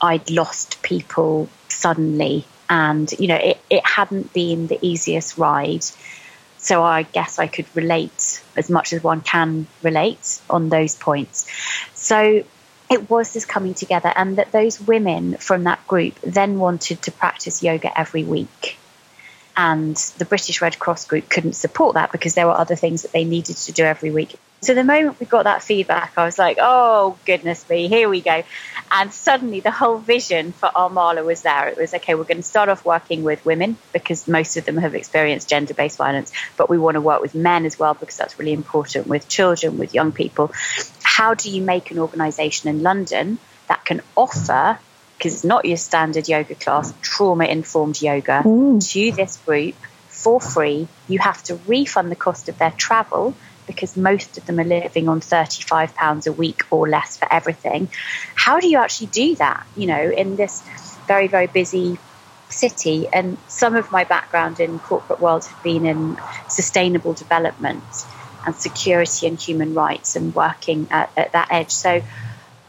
I'd 0.00 0.30
lost 0.32 0.82
people 0.82 1.48
suddenly 1.68 2.44
and 2.70 3.12
you 3.18 3.26
know 3.26 3.34
it, 3.36 3.60
it 3.68 3.84
hadn't 3.84 4.32
been 4.32 4.68
the 4.68 4.78
easiest 4.80 5.36
ride. 5.36 5.84
So 6.56 6.82
i 6.82 7.02
guess 7.02 7.38
i 7.38 7.46
could 7.46 7.66
relate 7.74 8.42
as 8.56 8.70
much 8.70 8.92
as 8.92 9.02
one 9.02 9.20
can 9.20 9.66
relate 9.82 10.40
on 10.48 10.68
those 10.70 10.94
points. 10.94 11.46
So 11.94 12.44
it 12.90 13.10
was 13.10 13.32
this 13.32 13.44
coming 13.44 13.74
together 13.74 14.12
and 14.16 14.36
that 14.36 14.52
those 14.52 14.80
women 14.80 15.36
from 15.36 15.64
that 15.64 15.86
group 15.86 16.14
then 16.22 16.58
wanted 16.58 17.02
to 17.02 17.12
practice 17.12 17.62
yoga 17.62 17.96
every 17.98 18.24
week. 18.24 18.78
And 19.56 19.96
the 20.18 20.24
british 20.24 20.62
red 20.62 20.78
cross 20.78 21.06
group 21.06 21.28
couldn't 21.28 21.54
support 21.54 21.94
that 21.94 22.12
because 22.12 22.34
there 22.34 22.46
were 22.46 22.56
other 22.56 22.76
things 22.76 23.02
that 23.02 23.12
they 23.12 23.24
needed 23.24 23.56
to 23.56 23.72
do 23.72 23.84
every 23.84 24.10
week 24.10 24.38
so 24.62 24.74
the 24.74 24.84
moment 24.84 25.18
we 25.18 25.26
got 25.26 25.44
that 25.44 25.62
feedback, 25.62 26.12
I 26.16 26.24
was 26.24 26.38
like, 26.38 26.58
oh, 26.60 27.18
goodness 27.24 27.68
me, 27.68 27.88
here 27.88 28.08
we 28.08 28.20
go. 28.20 28.42
And 28.90 29.12
suddenly 29.12 29.60
the 29.60 29.70
whole 29.70 29.98
vision 29.98 30.52
for 30.52 30.70
Our 30.74 30.90
Mala 30.90 31.24
was 31.24 31.42
there. 31.42 31.68
It 31.68 31.78
was, 31.78 31.94
okay, 31.94 32.14
we're 32.14 32.24
going 32.24 32.38
to 32.38 32.42
start 32.42 32.68
off 32.68 32.84
working 32.84 33.22
with 33.22 33.44
women 33.46 33.78
because 33.92 34.28
most 34.28 34.56
of 34.58 34.66
them 34.66 34.76
have 34.76 34.94
experienced 34.94 35.48
gender 35.48 35.72
based 35.72 35.96
violence, 35.96 36.32
but 36.56 36.68
we 36.68 36.76
want 36.76 36.96
to 36.96 37.00
work 37.00 37.22
with 37.22 37.34
men 37.34 37.64
as 37.64 37.78
well 37.78 37.94
because 37.94 38.16
that's 38.16 38.38
really 38.38 38.52
important 38.52 39.06
with 39.06 39.28
children, 39.28 39.78
with 39.78 39.94
young 39.94 40.12
people. 40.12 40.50
How 41.02 41.34
do 41.34 41.50
you 41.50 41.62
make 41.62 41.90
an 41.90 41.98
organization 41.98 42.68
in 42.68 42.82
London 42.82 43.38
that 43.68 43.84
can 43.84 44.02
offer 44.16 44.78
because 45.16 45.34
it's 45.34 45.44
not 45.44 45.66
your 45.66 45.76
standard 45.76 46.28
yoga 46.28 46.54
class, 46.54 46.94
trauma 47.02 47.44
informed 47.44 48.00
yoga 48.00 48.42
mm. 48.42 48.90
to 48.90 49.12
this 49.12 49.36
group 49.38 49.74
for 50.08 50.40
free. 50.40 50.88
You 51.08 51.18
have 51.18 51.42
to 51.44 51.56
refund 51.66 52.10
the 52.10 52.16
cost 52.16 52.48
of 52.48 52.56
their 52.56 52.70
travel 52.70 53.34
because 53.70 53.96
most 53.96 54.36
of 54.36 54.44
them 54.46 54.58
are 54.58 54.64
living 54.64 55.08
on 55.08 55.20
£35 55.20 56.26
a 56.26 56.32
week 56.32 56.62
or 56.70 56.88
less 56.88 57.16
for 57.16 57.32
everything. 57.32 57.88
How 58.34 58.58
do 58.58 58.68
you 58.68 58.78
actually 58.78 59.06
do 59.08 59.36
that, 59.36 59.64
you 59.76 59.86
know, 59.86 60.10
in 60.10 60.34
this 60.34 60.62
very, 61.06 61.28
very 61.28 61.46
busy 61.46 61.98
city? 62.48 63.06
And 63.12 63.38
some 63.46 63.76
of 63.76 63.92
my 63.92 64.02
background 64.02 64.58
in 64.58 64.80
corporate 64.80 65.20
world 65.20 65.44
have 65.44 65.62
been 65.62 65.86
in 65.86 66.18
sustainable 66.48 67.12
development 67.12 67.84
and 68.44 68.56
security 68.56 69.28
and 69.28 69.40
human 69.40 69.72
rights 69.74 70.16
and 70.16 70.34
working 70.34 70.88
at, 70.90 71.10
at 71.16 71.30
that 71.32 71.48
edge. 71.52 71.70
So 71.70 72.02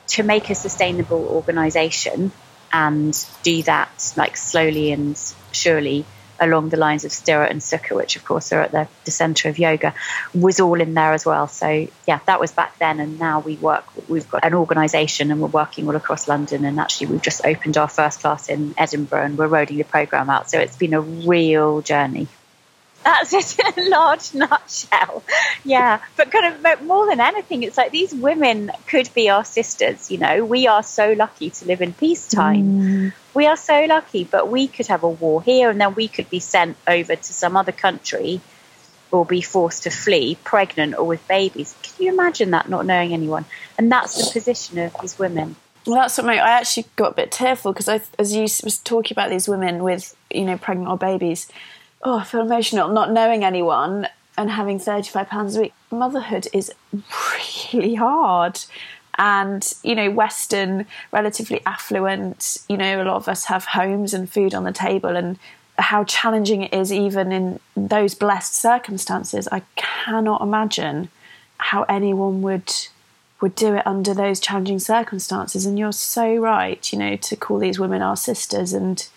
to 0.10 0.24
make 0.24 0.52
a 0.52 0.56
sustainable 0.56 1.26
organization 1.26 2.32
and 2.72 3.14
do 3.42 3.64
that 3.64 4.14
like 4.16 4.38
slowly 4.38 4.92
and 4.92 5.18
surely 5.52 6.06
along 6.42 6.70
the 6.70 6.78
lines 6.78 7.06
of 7.06 7.12
Sthira 7.12 7.50
and 7.50 7.62
Sukha, 7.62 7.96
which 7.96 8.16
of 8.16 8.26
course 8.26 8.52
are 8.52 8.62
at 8.62 8.72
the, 8.72 8.88
the 9.06 9.12
center 9.12 9.48
of 9.48 9.60
yoga, 9.60 9.94
was 10.34 10.60
all 10.60 10.82
in 10.82 10.94
there 10.96 11.14
as 11.14 11.26
well. 11.26 11.48
So 11.48 11.88
yeah, 12.08 12.20
that 12.26 12.40
was 12.40 12.52
back 12.52 12.78
then, 12.80 13.00
and 13.00 13.20
now 13.20 13.40
we 13.40 13.56
work. 13.56 13.86
We've 14.10 14.30
got 14.30 14.44
an 14.44 14.56
organisation, 14.56 15.32
and 15.32 15.40
we're 15.40 15.48
working 15.48 15.88
all 15.88 15.96
across 15.96 16.28
London. 16.28 16.66
And 16.66 16.80
actually, 16.80 17.08
we've 17.08 17.22
just 17.22 17.46
opened 17.46 17.78
our 17.78 17.88
first 17.88 18.20
class 18.22 18.50
in 18.50 18.74
Edinburgh, 18.78 19.24
and 19.24 19.38
we're 19.38 19.48
rolling 19.48 19.78
the 19.78 19.84
program 19.84 20.30
out. 20.30 20.50
So 20.50 20.60
it's 20.60 20.76
been 20.76 20.94
a 20.94 21.02
real 21.02 21.82
journey. 21.82 22.28
That's 23.04 23.34
it 23.60 23.78
in 23.78 23.88
a 23.88 23.90
large 23.90 24.34
nutshell. 24.34 25.24
Yeah, 25.64 26.02
but 26.18 26.32
kind 26.32 26.66
of 26.66 26.82
more 26.84 27.08
than 27.08 27.20
anything, 27.20 27.64
it's 27.64 27.78
like 27.78 27.92
these 27.92 28.14
women 28.14 28.72
could 28.88 29.14
be 29.14 29.30
our 29.30 29.46
sisters. 29.46 30.12
You 30.12 30.20
know, 30.20 30.46
we 30.46 30.68
are 30.68 30.84
so 30.84 31.14
lucky 31.14 31.50
to 31.50 31.66
live 31.66 31.82
in 31.82 31.94
peacetime. 31.94 32.64
Mm. 32.64 33.14
We 33.34 33.48
are 33.48 33.58
so 33.58 33.86
lucky, 33.86 34.24
but 34.24 34.50
we 34.50 34.68
could 34.68 34.88
have 34.88 35.04
a 35.04 35.10
war 35.10 35.42
here, 35.42 35.70
and 35.70 35.80
then 35.80 35.96
we 35.96 36.08
could 36.08 36.30
be 36.30 36.40
sent 36.40 36.78
over 36.88 37.16
to 37.16 37.34
some 37.34 37.56
other 37.58 37.72
country 37.72 38.42
or 39.12 39.26
be 39.26 39.42
forced 39.42 39.84
to 39.84 39.90
flee, 39.90 40.38
pregnant 40.44 40.96
or 40.98 41.06
with 41.06 41.28
babies. 41.28 41.76
Can 41.82 42.06
you 42.06 42.14
imagine 42.14 42.52
that? 42.52 42.70
Not 42.70 42.86
knowing 42.86 43.14
anyone, 43.14 43.46
and 43.78 43.92
that's 43.92 44.26
the 44.26 44.32
position 44.32 44.80
of 44.80 44.96
these 45.02 45.18
women. 45.18 45.56
Well, 45.86 45.96
that's 45.96 46.18
what 46.18 46.28
I 46.30 46.38
actually 46.38 46.86
got 46.96 47.14
a 47.14 47.16
bit 47.16 47.32
tearful 47.32 47.74
because 47.74 47.90
as 48.20 48.36
you 48.36 48.42
was 48.44 48.78
talking 48.84 49.16
about 49.16 49.32
these 49.32 49.48
women 49.48 49.84
with 49.84 50.16
you 50.30 50.46
know 50.46 50.58
pregnant 50.58 50.90
or 50.90 50.98
babies 50.98 51.48
oh, 52.04 52.20
I 52.20 52.24
feel 52.24 52.42
emotional 52.42 52.90
not 52.90 53.12
knowing 53.12 53.44
anyone 53.44 54.08
and 54.38 54.50
having 54.50 54.80
£35 54.80 55.58
a 55.58 55.62
week. 55.62 55.74
Motherhood 55.92 56.48
is 56.54 56.72
really 57.74 57.96
hard. 57.96 58.60
And, 59.18 59.72
you 59.84 59.94
know, 59.94 60.10
Western, 60.10 60.86
relatively 61.12 61.62
affluent, 61.66 62.58
you 62.68 62.78
know, 62.78 63.02
a 63.02 63.06
lot 63.06 63.18
of 63.18 63.28
us 63.28 63.46
have 63.46 63.66
homes 63.66 64.14
and 64.14 64.32
food 64.32 64.54
on 64.54 64.64
the 64.64 64.72
table 64.72 65.16
and 65.16 65.38
how 65.78 66.04
challenging 66.04 66.64
it 66.64 66.74
is 66.74 66.92
even 66.92 67.32
in 67.32 67.60
those 67.76 68.16
blessed 68.16 68.56
circumstances. 68.56 69.48
I 69.52 69.62
cannot 69.76 70.42
imagine 70.42 71.10
how 71.58 71.84
anyone 71.84 72.42
would 72.42 72.74
would 73.42 73.56
do 73.56 73.76
it 73.76 73.86
under 73.88 74.14
those 74.14 74.40
challenging 74.40 74.78
circumstances. 74.78 75.66
And 75.66 75.78
you're 75.78 75.92
so 75.92 76.36
right, 76.36 76.92
you 76.94 77.00
know, 77.00 77.16
to 77.16 77.36
call 77.36 77.58
these 77.58 77.80
women 77.80 78.04
our 78.04 78.16
sisters 78.16 78.72
and 78.72 79.08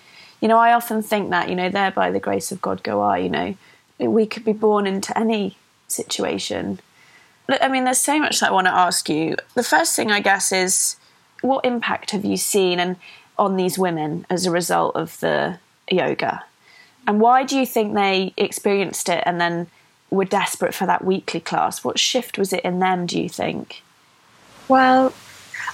you 0.41 0.49
know, 0.49 0.59
I 0.59 0.73
often 0.73 1.03
think 1.03 1.31
that, 1.31 1.49
you 1.49 1.55
know, 1.55 1.69
there 1.69 1.91
by 1.91 2.11
the 2.11 2.21
grace 2.21 2.53
of 2.53 2.61
God 2.61 2.83
go 2.83 3.00
I, 3.00 3.19
you 3.19 3.29
know, 3.29 3.57
we 3.99 4.26
could 4.26 4.45
be 4.45 4.53
born 4.53 4.87
into 4.87 5.17
any 5.19 5.57
situation. 5.88 6.81
I 7.49 7.69
mean, 7.69 7.85
there's 7.85 7.99
so 7.99 8.19
much 8.19 8.41
that 8.41 8.50
I 8.50 8.53
want 8.53 8.67
to 8.67 8.75
ask 8.75 9.09
you. 9.09 9.37
The 9.55 9.62
first 9.62 9.95
thing, 9.95 10.11
I 10.11 10.21
guess, 10.21 10.53
is 10.53 10.97
what 11.43 11.64
impact 11.64 12.11
have 12.12 12.25
you 12.25 12.37
seen 12.37 12.81
and 12.81 12.97
on 13.38 13.57
these 13.57 13.79
women 13.79 14.26
as 14.31 14.47
a 14.47 14.50
result 14.50 14.97
of 14.97 15.21
the 15.21 15.59
yoga? 15.91 16.45
And 17.07 17.21
why 17.21 17.45
do 17.45 17.59
you 17.59 17.67
think 17.67 17.95
they 17.95 18.33
experienced 18.37 19.09
it 19.09 19.23
and 19.26 19.41
then 19.41 19.67
were 20.11 20.25
desperate 20.25 20.75
for 20.75 20.87
that 20.87 21.05
weekly 21.05 21.41
class? 21.41 21.85
What 21.85 21.99
shift 21.99 22.38
was 22.38 22.53
it 22.53 22.64
in 22.64 22.79
them, 22.79 23.05
do 23.07 23.21
you 23.21 23.29
think? 23.29 23.83
Well, 24.69 25.12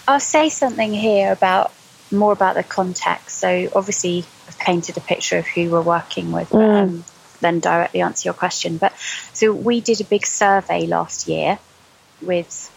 I'll 0.09 0.19
say 0.19 0.49
something 0.49 0.93
here 0.93 1.31
about 1.31 1.73
more 2.13 2.33
about 2.33 2.55
the 2.55 2.63
context. 2.63 3.39
So, 3.39 3.69
obviously, 3.75 4.25
I've 4.49 4.59
painted 4.59 4.97
a 4.97 5.01
picture 5.01 5.39
of 5.39 5.47
who 5.47 5.71
we're 5.71 5.83
working 5.83 6.33
with, 6.33 6.51
mm. 6.51 6.83
um, 6.83 7.05
then 7.41 7.61
directly 7.61 8.01
answer 8.01 8.29
your 8.29 8.35
question. 8.35 8.77
But 8.79 8.93
so 9.33 9.53
we 9.53 9.81
did 9.81 10.01
a 10.01 10.05
big 10.05 10.27
survey 10.27 10.87
last 10.87 11.29
year 11.29 11.59
with 12.21 12.71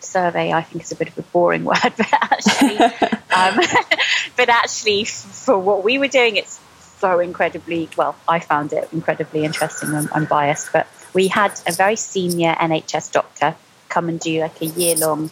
survey 0.00 0.52
I 0.52 0.62
think 0.62 0.84
is 0.84 0.92
a 0.92 0.96
bit 0.96 1.08
of 1.08 1.18
a 1.18 1.22
boring 1.22 1.64
word, 1.72 1.92
but 1.96 2.12
actually, 2.12 2.78
um, 3.34 3.60
but 4.36 4.48
actually 4.48 5.04
for 5.04 5.58
what 5.58 5.84
we 5.84 5.98
were 5.98 6.08
doing, 6.08 6.36
it's 6.36 6.60
so 6.98 7.20
incredibly 7.20 7.88
well. 7.96 8.16
I 8.26 8.40
found 8.40 8.72
it 8.72 8.88
incredibly 8.92 9.44
interesting. 9.44 9.94
I'm, 9.94 10.08
I'm 10.12 10.24
biased, 10.24 10.72
but 10.72 10.86
we 11.14 11.28
had 11.28 11.58
a 11.66 11.72
very 11.72 11.96
senior 11.96 12.54
NHS 12.54 13.12
doctor 13.12 13.54
come 13.88 14.08
and 14.08 14.20
do 14.20 14.40
like 14.40 14.60
a 14.60 14.66
year 14.66 14.96
long 14.96 15.30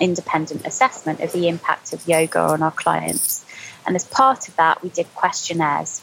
independent 0.00 0.66
assessment 0.66 1.20
of 1.20 1.32
the 1.32 1.48
impact 1.48 1.92
of 1.92 2.06
yoga 2.06 2.40
on 2.40 2.62
our 2.62 2.70
clients. 2.70 3.44
And 3.86 3.96
as 3.96 4.04
part 4.04 4.48
of 4.48 4.56
that, 4.56 4.82
we 4.82 4.88
did 4.88 5.12
questionnaires, 5.14 6.02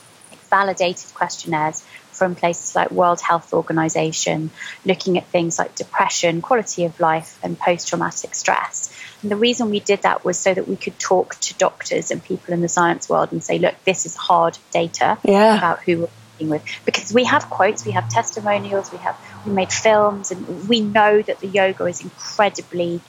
validated 0.50 1.14
questionnaires 1.14 1.84
from 2.12 2.36
places 2.36 2.76
like 2.76 2.92
World 2.92 3.20
Health 3.20 3.54
Organization, 3.54 4.52
looking 4.86 5.18
at 5.18 5.26
things 5.28 5.58
like 5.60 5.76
depression, 5.76 6.42
quality 6.42 6.86
of 6.86 7.00
life, 7.00 7.40
and 7.44 7.58
post 7.58 7.88
traumatic 7.88 8.36
stress. 8.36 8.96
And 9.22 9.32
the 9.32 9.36
reason 9.36 9.70
we 9.70 9.80
did 9.80 10.04
that 10.04 10.24
was 10.24 10.38
so 10.38 10.54
that 10.54 10.68
we 10.68 10.76
could 10.76 10.98
talk 11.00 11.36
to 11.42 11.54
doctors 11.56 12.12
and 12.12 12.24
people 12.24 12.54
in 12.54 12.62
the 12.62 12.70
science 12.70 13.10
world 13.10 13.32
and 13.32 13.44
say, 13.44 13.58
look, 13.58 13.76
this 13.84 14.06
is 14.06 14.16
hard 14.16 14.58
data 14.72 15.18
yeah. 15.24 15.58
about 15.58 15.82
who 15.82 16.00
we're 16.00 16.10
working 16.34 16.50
with. 16.50 16.64
Because 16.86 17.14
we 17.14 17.24
have 17.26 17.50
quotes, 17.50 17.86
we 17.86 17.92
have 17.94 18.10
testimonials, 18.10 18.92
we 18.92 19.00
have 19.00 19.18
we 19.46 19.52
made 19.52 19.72
films, 19.72 20.32
and 20.32 20.70
we 20.70 20.82
know 20.82 21.22
that 21.22 21.40
the 21.40 21.48
yoga 21.48 21.86
is 21.86 22.02
incredibly 22.02 23.02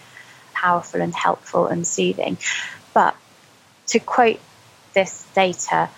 powerful 0.54 1.00
and 1.00 1.14
helpful 1.14 1.66
and 1.66 1.86
soothing. 1.86 2.38
But 2.92 3.16
to 3.88 3.98
quote 3.98 4.40
this 4.94 5.26
data, 5.34 5.90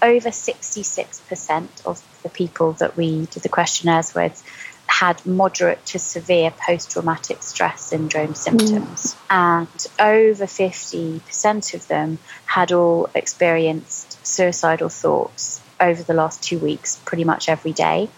over 0.00 0.30
66% 0.30 1.86
of 1.86 2.02
the 2.22 2.28
people 2.28 2.72
that 2.74 2.96
we 2.96 3.26
did 3.26 3.42
the 3.42 3.48
questionnaires 3.48 4.14
with 4.14 4.42
had 4.86 5.24
moderate 5.26 5.84
to 5.86 5.98
severe 5.98 6.52
post 6.52 6.92
traumatic 6.92 7.42
stress 7.42 7.82
syndrome 7.82 8.34
symptoms. 8.34 9.16
Mm. 9.28 9.30
And 9.30 9.86
over 9.98 10.44
50% 10.44 11.74
of 11.74 11.88
them 11.88 12.18
had 12.46 12.70
all 12.70 13.08
experienced 13.14 14.24
suicidal 14.24 14.88
thoughts 14.88 15.60
over 15.80 16.02
the 16.02 16.14
last 16.14 16.42
two 16.42 16.58
weeks, 16.58 17.00
pretty 17.04 17.24
much 17.24 17.48
every 17.48 17.72
day. 17.72 18.08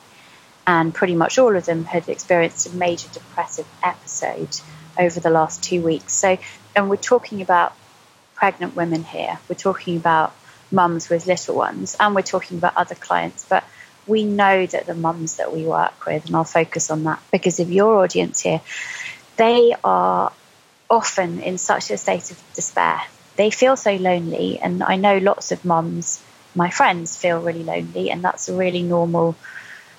And 0.66 0.92
pretty 0.92 1.14
much 1.14 1.38
all 1.38 1.54
of 1.54 1.64
them 1.64 1.84
had 1.84 2.08
experienced 2.08 2.66
a 2.66 2.70
major 2.70 3.08
depressive 3.12 3.68
episode 3.82 4.60
over 4.98 5.20
the 5.20 5.30
last 5.30 5.62
two 5.62 5.80
weeks. 5.82 6.12
So, 6.12 6.38
and 6.74 6.90
we're 6.90 6.96
talking 6.96 7.40
about 7.40 7.72
pregnant 8.34 8.74
women 8.74 9.04
here. 9.04 9.38
We're 9.48 9.56
talking 9.56 9.96
about 9.96 10.34
mums 10.72 11.08
with 11.08 11.26
little 11.26 11.54
ones, 11.54 11.96
and 12.00 12.14
we're 12.14 12.22
talking 12.22 12.58
about 12.58 12.76
other 12.76 12.96
clients. 12.96 13.46
But 13.48 13.64
we 14.06 14.24
know 14.24 14.66
that 14.66 14.86
the 14.86 14.94
mums 14.94 15.36
that 15.36 15.52
we 15.52 15.64
work 15.64 16.06
with, 16.06 16.26
and 16.26 16.36
I'll 16.36 16.44
focus 16.44 16.90
on 16.90 17.04
that 17.04 17.22
because 17.30 17.60
of 17.60 17.70
your 17.70 18.02
audience 18.02 18.40
here, 18.40 18.60
they 19.36 19.74
are 19.84 20.32
often 20.88 21.40
in 21.40 21.58
such 21.58 21.90
a 21.90 21.96
state 21.96 22.30
of 22.30 22.42
despair. 22.54 23.00
They 23.36 23.50
feel 23.50 23.76
so 23.76 23.94
lonely, 23.94 24.58
and 24.58 24.82
I 24.82 24.96
know 24.96 25.18
lots 25.18 25.52
of 25.52 25.64
mums, 25.64 26.22
my 26.54 26.70
friends, 26.70 27.16
feel 27.16 27.40
really 27.40 27.64
lonely, 27.64 28.10
and 28.10 28.22
that's 28.22 28.48
a 28.48 28.54
really 28.54 28.82
normal, 28.82 29.36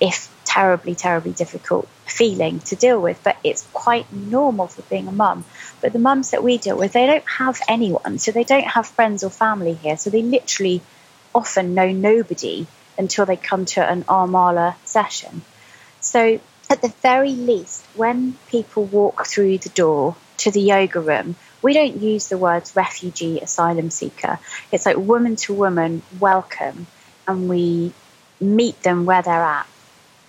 if 0.00 0.28
terribly, 0.48 0.94
terribly 0.94 1.32
difficult 1.32 1.86
feeling 2.06 2.58
to 2.60 2.74
deal 2.74 3.00
with, 3.00 3.22
but 3.22 3.36
it's 3.44 3.68
quite 3.74 4.10
normal 4.10 4.66
for 4.66 4.80
being 4.82 5.06
a 5.06 5.12
mum. 5.12 5.44
But 5.82 5.92
the 5.92 5.98
mums 5.98 6.30
that 6.30 6.42
we 6.42 6.56
deal 6.56 6.76
with, 6.76 6.94
they 6.94 7.06
don't 7.06 7.28
have 7.28 7.60
anyone, 7.68 8.18
so 8.18 8.32
they 8.32 8.44
don't 8.44 8.66
have 8.66 8.86
friends 8.86 9.22
or 9.22 9.28
family 9.30 9.74
here, 9.74 9.98
so 9.98 10.08
they 10.08 10.22
literally 10.22 10.80
often 11.34 11.74
know 11.74 11.92
nobody 11.92 12.66
until 12.96 13.26
they 13.26 13.36
come 13.36 13.66
to 13.66 13.86
an 13.86 14.06
Our 14.08 14.26
Mala 14.26 14.74
session. 14.84 15.42
So, 16.00 16.40
at 16.70 16.80
the 16.80 16.92
very 17.02 17.32
least, 17.32 17.84
when 17.94 18.34
people 18.48 18.84
walk 18.84 19.26
through 19.26 19.58
the 19.58 19.68
door 19.68 20.16
to 20.38 20.50
the 20.50 20.62
yoga 20.62 21.00
room, 21.00 21.36
we 21.60 21.74
don't 21.74 22.00
use 22.00 22.28
the 22.28 22.38
words 22.38 22.74
refugee, 22.74 23.40
asylum 23.40 23.90
seeker. 23.90 24.38
It's 24.72 24.86
like 24.86 24.96
woman 24.96 25.36
to 25.36 25.52
woman, 25.52 26.02
welcome, 26.18 26.86
and 27.26 27.50
we 27.50 27.92
meet 28.40 28.82
them 28.82 29.04
where 29.04 29.20
they're 29.22 29.44
at 29.58 29.66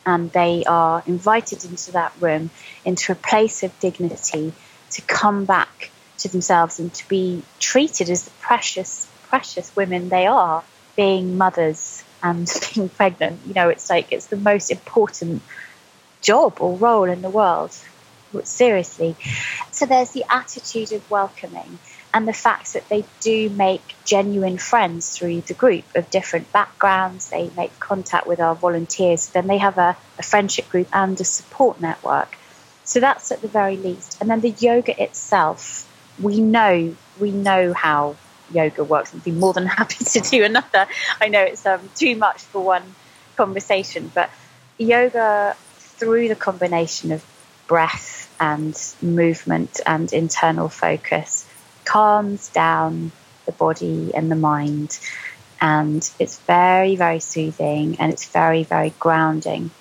and 0.09 0.31
they 0.31 0.63
are 0.65 1.03
invited 1.05 1.63
into 1.65 1.91
that 1.91 2.11
room, 2.19 2.49
into 2.83 3.11
a 3.11 3.15
place 3.15 3.61
of 3.63 3.79
dignity, 3.79 4.51
to 4.91 5.01
come 5.03 5.45
back 5.45 5.91
to 6.17 6.27
themselves 6.27 6.79
and 6.79 6.91
to 6.93 7.07
be 7.07 7.43
treated 7.59 8.09
as 8.09 8.25
the 8.25 8.31
precious, 8.41 9.07
precious 9.27 9.73
women 9.75 10.09
they 10.09 10.25
are, 10.25 10.63
being 10.95 11.37
mothers 11.37 12.03
and 12.23 12.51
being 12.73 12.89
pregnant. 12.89 13.39
You 13.45 13.53
know, 13.53 13.69
it's 13.69 13.89
like 13.89 14.11
it's 14.11 14.27
the 14.27 14.37
most 14.37 14.71
important 14.71 15.43
job 16.21 16.57
or 16.59 16.75
role 16.75 17.05
in 17.05 17.21
the 17.21 17.29
world. 17.29 17.77
Seriously. 18.43 19.15
So 19.71 19.85
there's 19.85 20.11
the 20.11 20.25
attitude 20.29 20.91
of 20.91 21.09
welcoming 21.09 21.79
and 22.13 22.27
the 22.27 22.33
fact 22.33 22.73
that 22.73 22.89
they 22.89 23.05
do 23.19 23.49
make 23.49 23.95
genuine 24.03 24.57
friends 24.57 25.17
through 25.17 25.41
the 25.41 25.53
group 25.53 25.85
of 25.95 26.09
different 26.09 26.51
backgrounds. 26.51 27.29
They 27.29 27.51
make 27.55 27.79
contact 27.79 28.25
with 28.25 28.39
our 28.39 28.55
volunteers. 28.55 29.29
Then 29.29 29.47
they 29.47 29.59
have 29.59 29.77
a, 29.77 29.95
a, 30.17 30.23
friendship 30.23 30.69
group 30.69 30.87
and 30.91 31.19
a 31.21 31.23
support 31.23 31.79
network. 31.79 32.35
So 32.83 32.99
that's 32.99 33.31
at 33.31 33.41
the 33.41 33.47
very 33.47 33.77
least. 33.77 34.17
And 34.19 34.29
then 34.29 34.41
the 34.41 34.49
yoga 34.49 35.01
itself, 35.01 35.87
we 36.19 36.41
know 36.41 36.95
we 37.19 37.31
know 37.31 37.73
how 37.73 38.15
yoga 38.51 38.83
works. 38.83 39.13
I'd 39.13 39.23
be 39.23 39.31
more 39.31 39.53
than 39.53 39.65
happy 39.79 40.03
to 40.03 40.19
do 40.19 40.43
another. 40.43 40.87
I 41.21 41.27
know 41.27 41.43
it's 41.43 41.65
um, 41.65 41.89
too 41.95 42.15
much 42.15 42.41
for 42.41 42.63
one 42.63 42.95
conversation, 43.35 44.11
but 44.13 44.31
yoga 44.77 45.55
through 45.77 46.29
the 46.29 46.35
combination 46.35 47.11
of 47.11 47.23
breath 47.67 48.33
and 48.39 48.75
movement 49.01 49.79
and 49.85 50.11
internal 50.11 50.69
focus 50.69 51.45
calms 51.89 52.49
down 52.49 53.11
the 53.45 53.51
body 53.51 54.11
and 54.13 54.31
the 54.31 54.35
mind. 54.35 54.99
And 55.59 56.09
it's 56.19 56.39
very, 56.39 56.95
very 56.95 57.19
soothing 57.19 57.97
and 57.99 58.13
it's 58.13 58.29
very, 58.29 58.63
very 58.63 58.93
grounding. 58.99 59.71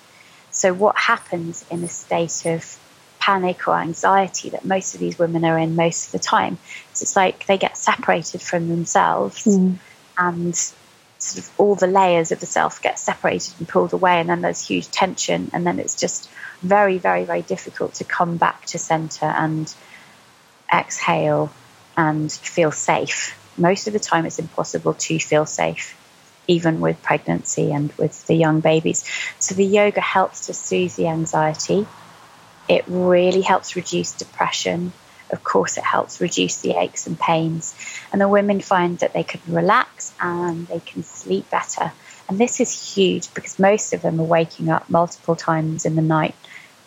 So, 0.51 0.73
what 0.73 0.97
happens 0.97 1.63
in 1.69 1.83
a 1.83 1.87
state 1.87 2.45
of 2.45 2.77
panic 3.19 3.67
or 3.67 3.75
anxiety 3.75 4.49
that 4.49 4.65
most 4.65 4.95
of 4.95 4.99
these 4.99 5.19
women 5.19 5.45
are 5.45 5.57
in 5.57 5.75
most 5.75 6.07
of 6.07 6.11
the 6.13 6.19
time 6.19 6.57
is 6.93 7.01
it's 7.01 7.15
like 7.15 7.45
they 7.45 7.57
get 7.57 7.77
separated 7.77 8.41
from 8.41 8.69
themselves 8.69 9.43
mm. 9.45 9.77
and 10.17 10.55
sort 11.19 11.45
of 11.45 11.51
all 11.59 11.75
the 11.75 11.85
layers 11.85 12.31
of 12.31 12.39
the 12.39 12.45
self 12.45 12.81
get 12.81 12.97
separated 12.97 13.53
and 13.59 13.67
pulled 13.67 13.93
away, 13.93 14.19
and 14.19 14.29
then 14.29 14.41
there's 14.41 14.65
huge 14.65 14.89
tension, 14.89 15.51
and 15.53 15.67
then 15.67 15.79
it's 15.79 15.95
just 15.95 16.29
very, 16.61 16.97
very, 16.97 17.25
very 17.25 17.41
difficult 17.43 17.93
to 17.95 18.03
come 18.03 18.37
back 18.37 18.65
to 18.65 18.77
center 18.77 19.25
and 19.25 19.73
exhale 20.73 21.51
and 21.99 22.31
feel 22.31 22.71
safe. 22.71 23.35
Most 23.57 23.87
of 23.87 23.93
the 23.93 23.99
time, 23.99 24.25
it's 24.25 24.39
impossible 24.39 24.93
to 24.93 25.19
feel 25.19 25.45
safe, 25.45 25.97
even 26.47 26.79
with 26.79 27.03
pregnancy 27.03 27.73
and 27.73 27.91
with 27.97 28.25
the 28.25 28.35
young 28.35 28.61
babies. 28.61 29.03
So, 29.39 29.53
the 29.53 29.65
yoga 29.65 29.99
helps 29.99 30.45
to 30.45 30.53
soothe 30.53 30.95
the 30.95 31.07
anxiety. 31.07 31.85
It 32.69 32.85
really 32.87 33.41
helps 33.41 33.75
reduce 33.75 34.13
depression. 34.13 34.93
Of 35.29 35.43
course, 35.43 35.77
it 35.77 35.83
helps 35.83 36.21
reduce 36.21 36.61
the 36.61 36.79
aches 36.79 37.05
and 37.05 37.19
pains. 37.19 37.75
And 38.13 38.21
the 38.21 38.29
women 38.29 38.61
find 38.61 38.97
that 38.99 39.11
they 39.11 39.23
can 39.23 39.41
relax 39.53 40.13
and 40.21 40.67
they 40.67 40.79
can 40.79 41.03
sleep 41.03 41.49
better. 41.49 41.91
And 42.29 42.39
this 42.39 42.61
is 42.61 42.95
huge 42.95 43.33
because 43.33 43.59
most 43.59 43.93
of 43.93 44.01
them 44.01 44.21
are 44.21 44.31
waking 44.37 44.69
up 44.69 44.89
multiple 44.89 45.35
times 45.35 45.85
in 45.85 45.97
the 45.97 46.01
night, 46.01 46.35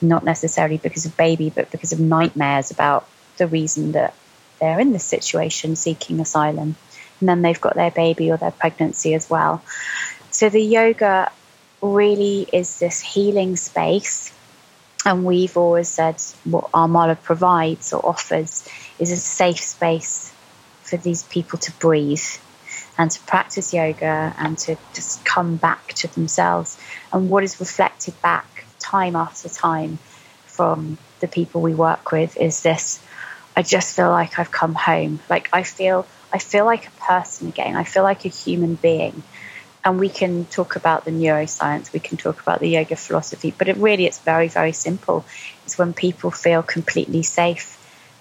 not 0.00 0.24
necessarily 0.24 0.78
because 0.78 1.04
of 1.04 1.18
baby, 1.18 1.50
but 1.54 1.70
because 1.70 1.92
of 1.92 2.00
nightmares 2.00 2.70
about 2.70 3.06
the 3.36 3.46
reason 3.46 3.92
that 3.92 4.14
they're 4.62 4.78
in 4.78 4.92
this 4.92 5.04
situation 5.04 5.74
seeking 5.74 6.20
asylum. 6.20 6.76
And 7.18 7.28
then 7.28 7.42
they've 7.42 7.60
got 7.60 7.74
their 7.74 7.90
baby 7.90 8.30
or 8.30 8.36
their 8.36 8.52
pregnancy 8.52 9.12
as 9.12 9.28
well. 9.28 9.60
So 10.30 10.48
the 10.48 10.62
yoga 10.62 11.32
really 11.80 12.46
is 12.52 12.78
this 12.78 13.00
healing 13.00 13.56
space. 13.56 14.32
And 15.04 15.24
we've 15.24 15.56
always 15.56 15.88
said 15.88 16.22
what 16.44 16.70
our 16.72 16.86
mala 16.86 17.16
provides 17.16 17.92
or 17.92 18.06
offers 18.06 18.68
is 19.00 19.10
a 19.10 19.16
safe 19.16 19.58
space 19.58 20.32
for 20.82 20.96
these 20.96 21.24
people 21.24 21.58
to 21.58 21.72
breathe 21.72 22.22
and 22.96 23.10
to 23.10 23.20
practice 23.22 23.74
yoga 23.74 24.32
and 24.38 24.56
to 24.58 24.76
just 24.94 25.24
come 25.24 25.56
back 25.56 25.88
to 25.94 26.14
themselves. 26.14 26.78
And 27.12 27.30
what 27.30 27.42
is 27.42 27.58
reflected 27.58 28.14
back 28.22 28.64
time 28.78 29.16
after 29.16 29.48
time 29.48 29.98
from 30.46 30.98
the 31.18 31.26
people 31.26 31.62
we 31.62 31.74
work 31.74 32.12
with 32.12 32.36
is 32.36 32.62
this 32.62 33.02
I 33.56 33.62
just 33.62 33.94
feel 33.94 34.10
like 34.10 34.38
I've 34.38 34.50
come 34.50 34.74
home. 34.74 35.20
Like 35.28 35.48
I 35.52 35.62
feel 35.62 36.06
I 36.32 36.38
feel 36.38 36.64
like 36.64 36.86
a 36.86 36.90
person 36.92 37.48
again. 37.48 37.76
I 37.76 37.84
feel 37.84 38.02
like 38.02 38.24
a 38.24 38.28
human 38.28 38.74
being. 38.76 39.22
And 39.84 39.98
we 39.98 40.08
can 40.08 40.44
talk 40.46 40.76
about 40.76 41.04
the 41.04 41.10
neuroscience, 41.10 41.92
we 41.92 41.98
can 41.98 42.16
talk 42.16 42.40
about 42.40 42.60
the 42.60 42.68
yoga 42.68 42.94
philosophy, 42.94 43.52
but 43.56 43.68
it 43.68 43.76
really 43.76 44.06
it's 44.06 44.20
very, 44.20 44.46
very 44.46 44.72
simple. 44.72 45.24
It's 45.64 45.76
when 45.76 45.92
people 45.92 46.30
feel 46.30 46.62
completely 46.62 47.24
safe 47.24 47.78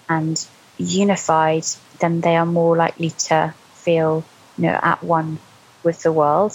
and 0.08 0.44
unified, 0.76 1.64
then 2.00 2.20
they 2.20 2.36
are 2.36 2.46
more 2.46 2.76
likely 2.76 3.10
to 3.10 3.54
feel, 3.74 4.24
you 4.58 4.64
know, 4.64 4.78
at 4.82 5.04
one 5.04 5.38
with 5.84 6.02
the 6.02 6.10
world. 6.10 6.52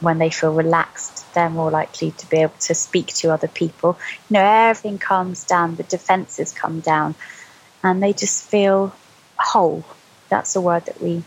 When 0.00 0.18
they 0.18 0.30
feel 0.30 0.54
relaxed, 0.54 1.34
they're 1.34 1.50
more 1.50 1.72
likely 1.72 2.12
to 2.12 2.30
be 2.30 2.36
able 2.36 2.54
to 2.60 2.74
speak 2.74 3.08
to 3.14 3.32
other 3.32 3.48
people. 3.48 3.98
You 4.30 4.34
know, 4.34 4.44
everything 4.44 4.98
calms 4.98 5.42
down, 5.44 5.74
the 5.74 5.82
defenses 5.82 6.52
come 6.52 6.78
down 6.78 7.16
and 7.82 8.02
they 8.02 8.12
just 8.12 8.44
feel 8.44 8.94
whole. 9.38 9.84
That's 10.28 10.56
a 10.56 10.60
word 10.60 10.86
that 10.86 11.00
we 11.00 11.22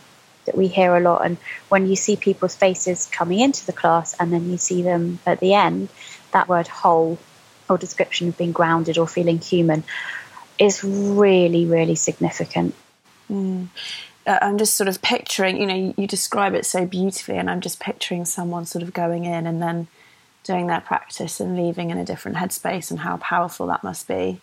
that 0.45 0.57
we 0.57 0.67
hear 0.67 0.95
a 0.95 0.99
lot. 0.99 1.25
And 1.25 1.37
when 1.69 1.87
you 1.87 1.95
see 1.95 2.15
people's 2.15 2.55
faces 2.55 3.05
coming 3.05 3.39
into 3.39 3.65
the 3.65 3.73
class 3.73 4.15
and 4.19 4.33
then 4.33 4.49
you 4.49 4.57
see 4.57 4.81
them 4.81 5.19
at 5.25 5.39
the 5.39 5.53
end, 5.53 5.89
that 6.31 6.47
word 6.47 6.67
whole 6.67 7.19
or 7.69 7.77
description 7.77 8.27
of 8.27 8.37
being 8.37 8.51
grounded 8.51 8.97
or 8.97 9.07
feeling 9.07 9.39
human 9.39 9.83
is 10.57 10.83
really, 10.83 11.65
really 11.65 11.95
significant. 11.95 12.75
Mm. 13.29 13.67
Uh, 14.25 14.39
I'm 14.41 14.57
just 14.57 14.75
sort 14.75 14.87
of 14.87 15.01
picturing, 15.01 15.59
you 15.59 15.65
know, 15.65 15.75
you, 15.75 15.93
you 15.97 16.07
describe 16.07 16.53
it 16.53 16.65
so 16.65 16.85
beautifully, 16.85 17.37
and 17.37 17.49
I'm 17.49 17.61
just 17.61 17.79
picturing 17.79 18.25
someone 18.25 18.65
sort 18.65 18.83
of 18.83 18.93
going 18.93 19.25
in 19.25 19.47
and 19.47 19.61
then 19.61 19.87
doing 20.43 20.67
their 20.67 20.81
practice 20.81 21.39
and 21.39 21.55
leaving 21.55 21.89
in 21.89 21.97
a 21.97 22.05
different 22.05 22.37
headspace 22.37 22.91
and 22.91 22.99
how 22.99 23.17
powerful 23.17 23.67
that 23.67 23.83
must 23.83 24.07
be. 24.07 24.41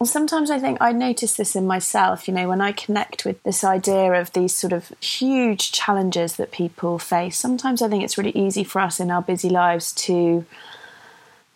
And 0.00 0.08
sometimes 0.08 0.48
I 0.50 0.60
think 0.60 0.78
I 0.80 0.92
notice 0.92 1.34
this 1.34 1.56
in 1.56 1.66
myself, 1.66 2.28
you 2.28 2.34
know, 2.34 2.48
when 2.48 2.60
I 2.60 2.70
connect 2.70 3.24
with 3.24 3.42
this 3.42 3.64
idea 3.64 4.12
of 4.12 4.32
these 4.32 4.54
sort 4.54 4.72
of 4.72 4.92
huge 5.00 5.72
challenges 5.72 6.36
that 6.36 6.52
people 6.52 7.00
face, 7.00 7.36
sometimes 7.36 7.82
I 7.82 7.88
think 7.88 8.04
it's 8.04 8.16
really 8.16 8.36
easy 8.36 8.62
for 8.62 8.80
us 8.80 9.00
in 9.00 9.10
our 9.10 9.22
busy 9.22 9.50
lives 9.50 9.92
to 9.94 10.46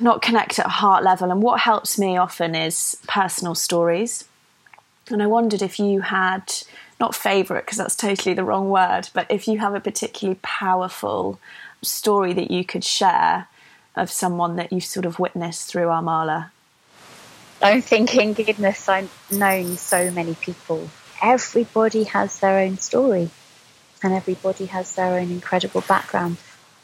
not 0.01 0.23
connect 0.23 0.59
at 0.59 0.67
a 0.67 0.71
heart 0.71 1.05
level. 1.05 1.31
And 1.31 1.41
what 1.41 1.61
helps 1.61 1.99
me 2.01 2.17
often 2.17 2.57
is 2.57 2.97
personal 3.07 3.55
stories. 3.55 4.25
And 5.09 5.23
I 5.23 5.27
wondered 5.27 5.63
if 5.63 5.79
you 5.79 6.01
had, 6.01 6.53
not 6.99 7.15
favourite, 7.15 7.65
because 7.65 7.79
that's 7.79 7.95
totally 7.95 8.35
the 8.35 8.45
wrong 8.45 8.71
word, 8.71 9.09
but 9.15 9.31
if 9.31 9.47
you 9.47 9.59
have 9.59 9.75
a 9.75 9.81
particularly 9.81 10.41
powerful 10.43 11.39
story 11.81 12.33
that 12.33 12.51
you 12.51 12.65
could 12.65 12.83
share 12.83 13.47
of 13.95 14.11
someone 14.11 14.57
that 14.57 14.73
you've 14.73 14.85
sort 14.85 15.07
of 15.07 15.21
witnessed 15.21 15.69
through 15.69 15.89
our 15.89 16.03
mala. 16.03 16.51
I'm 17.63 17.81
thinking, 17.81 18.33
goodness, 18.33 18.89
I've 18.89 19.09
known 19.31 19.77
so 19.77 20.11
many 20.11 20.35
people. 20.35 20.91
Everybody 21.23 22.03
has 22.05 22.41
their 22.41 22.59
own 22.59 22.79
story 22.79 23.31
and 24.03 24.13
everybody 24.13 24.67
has 24.67 24.97
their 24.97 25.17
own 25.17 25.31
incredible 25.31 25.83
background. 25.83 26.39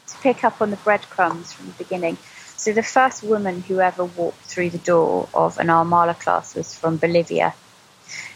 To 0.07 0.17
pick 0.19 0.45
up 0.45 0.61
on 0.61 0.71
the 0.71 0.77
breadcrumbs 0.77 1.51
from 1.51 1.67
the 1.67 1.73
beginning, 1.73 2.17
so 2.55 2.71
the 2.71 2.81
first 2.81 3.23
woman 3.23 3.61
who 3.61 3.81
ever 3.81 4.05
walked 4.05 4.41
through 4.43 4.69
the 4.69 4.77
door 4.77 5.27
of 5.33 5.59
an 5.59 5.69
Our 5.69 5.83
Mala 5.83 6.13
class 6.13 6.55
was 6.55 6.73
from 6.73 6.95
Bolivia, 6.95 7.53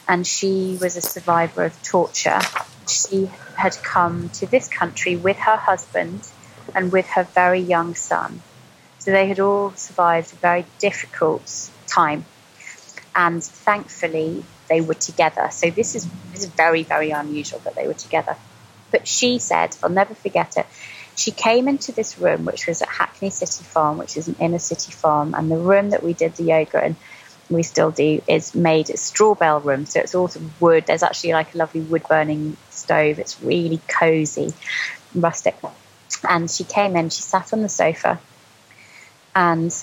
and 0.07 0.27
she 0.27 0.77
was 0.81 0.97
a 0.97 1.01
survivor 1.01 1.63
of 1.63 1.81
torture. 1.81 2.41
She 2.89 3.31
had 3.55 3.77
come 3.83 4.27
to 4.31 4.45
this 4.45 4.67
country 4.67 5.15
with 5.15 5.37
her 5.37 5.55
husband 5.55 6.27
and 6.75 6.91
with 6.91 7.07
her 7.07 7.23
very 7.23 7.61
young 7.61 7.95
son. 7.95 8.41
So 8.99 9.11
they 9.11 9.27
had 9.29 9.39
all 9.39 9.71
survived 9.75 10.33
a 10.33 10.35
very 10.35 10.65
difficult 10.79 11.71
time 11.87 12.25
and 13.15 13.43
thankfully 13.43 14.43
they 14.69 14.81
were 14.81 14.93
together. 14.93 15.49
So 15.51 15.69
this 15.69 15.95
is 15.95 16.07
this 16.31 16.43
is 16.43 16.47
very 16.47 16.83
very 16.83 17.11
unusual 17.11 17.59
that 17.59 17.75
they 17.75 17.87
were 17.87 17.93
together. 17.93 18.35
But 18.91 19.07
she 19.07 19.39
said, 19.39 19.75
I'll 19.81 19.89
never 19.89 20.13
forget 20.13 20.55
it. 20.55 20.67
She 21.15 21.31
came 21.31 21.67
into 21.67 21.91
this 21.91 22.17
room, 22.19 22.45
which 22.45 22.67
was 22.67 22.81
at 22.81 22.89
Hackney 22.89 23.31
City 23.31 23.63
Farm, 23.63 23.97
which 23.97 24.17
is 24.17 24.27
an 24.27 24.35
inner 24.39 24.59
city 24.59 24.91
farm, 24.91 25.33
and 25.35 25.49
the 25.49 25.57
room 25.57 25.91
that 25.91 26.03
we 26.03 26.13
did 26.13 26.35
the 26.35 26.43
yoga 26.43 26.85
in, 26.85 26.95
we 27.49 27.63
still 27.63 27.91
do, 27.91 28.21
is 28.27 28.55
made 28.55 28.89
a 28.89 28.97
straw 28.97 29.35
bale 29.35 29.59
room. 29.59 29.85
So 29.85 29.99
it's 29.99 30.15
all 30.15 30.27
sort 30.27 30.45
of 30.45 30.61
wood. 30.61 30.85
There's 30.87 31.03
actually 31.03 31.33
like 31.33 31.53
a 31.53 31.57
lovely 31.57 31.81
wood 31.81 32.03
burning 32.07 32.57
stove. 32.69 33.19
It's 33.19 33.41
really 33.41 33.79
cozy, 33.87 34.53
rustic. 35.13 35.55
And 36.27 36.49
she 36.49 36.63
came 36.63 36.95
in, 36.95 37.09
she 37.09 37.21
sat 37.21 37.53
on 37.53 37.61
the 37.61 37.69
sofa, 37.69 38.19
and 39.35 39.75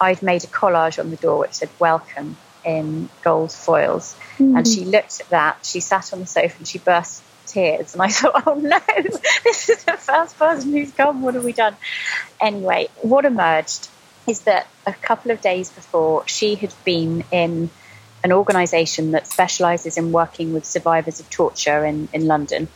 I'd 0.00 0.22
made 0.22 0.44
a 0.44 0.48
collage 0.48 0.98
on 0.98 1.10
the 1.10 1.16
door 1.16 1.38
which 1.38 1.54
said 1.54 1.70
"Welcome." 1.78 2.36
In 2.64 3.08
gold 3.22 3.52
foils. 3.52 4.16
Mm. 4.38 4.56
And 4.56 4.68
she 4.68 4.84
looked 4.84 5.20
at 5.20 5.28
that, 5.30 5.64
she 5.64 5.80
sat 5.80 6.12
on 6.12 6.20
the 6.20 6.26
sofa 6.26 6.56
and 6.58 6.68
she 6.68 6.78
burst 6.78 7.22
tears. 7.46 7.94
And 7.94 8.02
I 8.02 8.08
thought, 8.08 8.42
oh 8.46 8.54
no, 8.54 8.78
this 9.44 9.68
is 9.68 9.84
the 9.84 9.92
first 9.92 10.38
person 10.38 10.72
who's 10.72 10.92
come. 10.92 11.22
What 11.22 11.34
have 11.34 11.44
we 11.44 11.52
done? 11.52 11.76
Anyway, 12.40 12.88
what 13.02 13.24
emerged 13.24 13.88
is 14.26 14.42
that 14.42 14.66
a 14.86 14.92
couple 14.92 15.30
of 15.30 15.40
days 15.40 15.70
before, 15.70 16.26
she 16.26 16.54
had 16.54 16.72
been 16.84 17.24
in 17.30 17.70
an 18.24 18.32
organisation 18.32 19.12
that 19.12 19.26
specialises 19.26 19.98
in 19.98 20.12
working 20.12 20.52
with 20.52 20.64
survivors 20.64 21.18
of 21.18 21.28
torture 21.28 21.84
in, 21.84 22.08
in 22.12 22.26
London. 22.26 22.68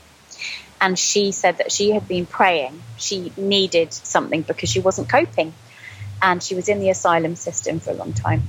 And 0.81 0.99
she 0.99 1.33
said 1.33 1.59
that 1.59 1.73
she 1.73 1.93
had 1.93 2.07
been 2.07 2.27
praying. 2.27 2.83
She 2.99 3.33
needed 3.37 3.93
something 3.93 4.43
because 4.43 4.69
she 4.69 4.81
wasn't 4.81 5.09
coping. 5.09 5.55
And 6.21 6.43
she 6.43 6.55
was 6.55 6.69
in 6.69 6.81
the 6.81 6.91
asylum 6.91 7.37
system 7.37 7.79
for 7.79 7.93
a 7.93 7.95
long 7.95 8.13
time 8.13 8.43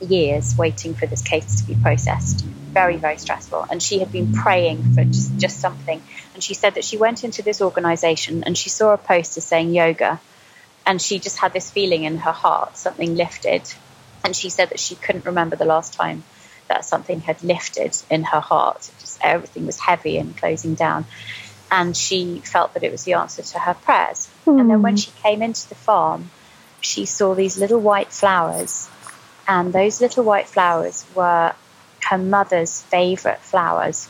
years 0.00 0.56
waiting 0.56 0.94
for 0.94 1.06
this 1.06 1.22
case 1.22 1.60
to 1.60 1.66
be 1.66 1.74
processed. 1.74 2.44
Very, 2.44 2.96
very 2.96 3.16
stressful. 3.16 3.66
And 3.70 3.82
she 3.82 3.98
had 3.98 4.12
been 4.12 4.32
praying 4.32 4.82
for 4.94 5.04
just, 5.04 5.36
just 5.38 5.60
something. 5.60 6.02
And 6.34 6.42
she 6.42 6.54
said 6.54 6.74
that 6.74 6.84
she 6.84 6.96
went 6.96 7.24
into 7.24 7.42
this 7.42 7.60
organization 7.60 8.44
and 8.44 8.56
she 8.56 8.68
saw 8.68 8.92
a 8.92 8.98
poster 8.98 9.40
saying 9.40 9.74
yoga. 9.74 10.20
And 10.84 11.02
she 11.02 11.18
just 11.18 11.38
had 11.38 11.52
this 11.52 11.70
feeling 11.70 12.04
in 12.04 12.18
her 12.18 12.32
heart, 12.32 12.76
something 12.76 13.16
lifted. 13.16 13.62
And 14.24 14.36
she 14.36 14.50
said 14.50 14.70
that 14.70 14.78
she 14.78 14.94
couldn't 14.94 15.24
remember 15.24 15.56
the 15.56 15.64
last 15.64 15.94
time 15.94 16.22
that 16.68 16.84
something 16.84 17.20
had 17.20 17.42
lifted 17.42 17.96
in 18.10 18.24
her 18.24 18.40
heart. 18.40 18.90
Just 19.00 19.18
everything 19.22 19.66
was 19.66 19.80
heavy 19.80 20.18
and 20.18 20.36
closing 20.36 20.74
down. 20.74 21.06
And 21.70 21.96
she 21.96 22.40
felt 22.40 22.74
that 22.74 22.84
it 22.84 22.92
was 22.92 23.04
the 23.04 23.14
answer 23.14 23.42
to 23.42 23.58
her 23.58 23.74
prayers. 23.74 24.28
Mm. 24.46 24.60
And 24.60 24.70
then 24.70 24.82
when 24.82 24.92
hmm. 24.94 24.98
she 24.98 25.10
came 25.22 25.42
into 25.42 25.68
the 25.68 25.74
farm, 25.74 26.30
she 26.80 27.06
saw 27.06 27.34
these 27.34 27.58
little 27.58 27.80
white 27.80 28.12
flowers 28.12 28.88
and 29.48 29.72
those 29.72 30.00
little 30.00 30.24
white 30.24 30.48
flowers 30.48 31.04
were 31.14 31.54
her 32.08 32.18
mother's 32.18 32.82
favourite 32.82 33.40
flowers. 33.40 34.08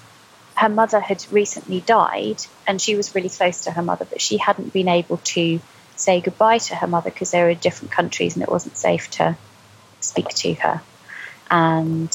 Her 0.55 0.69
mother 0.69 1.01
had 1.01 1.25
recently 1.31 1.81
died, 1.81 2.43
and 2.67 2.81
she 2.81 2.95
was 2.97 3.15
really 3.15 3.29
close 3.29 3.65
to 3.65 3.71
her 3.71 3.83
mother, 3.83 4.07
but 4.07 4.21
she 4.21 4.39
hadn't 4.39 4.73
been 4.73 4.89
able 4.89 5.19
to 5.19 5.61
say 5.97 6.21
goodbye 6.21 6.59
to 6.59 6.75
her 6.75 6.87
mother 6.87 7.11
because 7.11 7.31
they 7.31 7.43
were 7.43 7.51
in 7.51 7.59
different 7.59 7.91
countries 7.91 8.35
and 8.35 8.43
it 8.43 8.51
wasn't 8.51 8.77
safe 8.77 9.11
to 9.11 9.37
speak 10.01 10.29
to 10.29 10.55
her. 10.55 10.83
And 11.51 12.15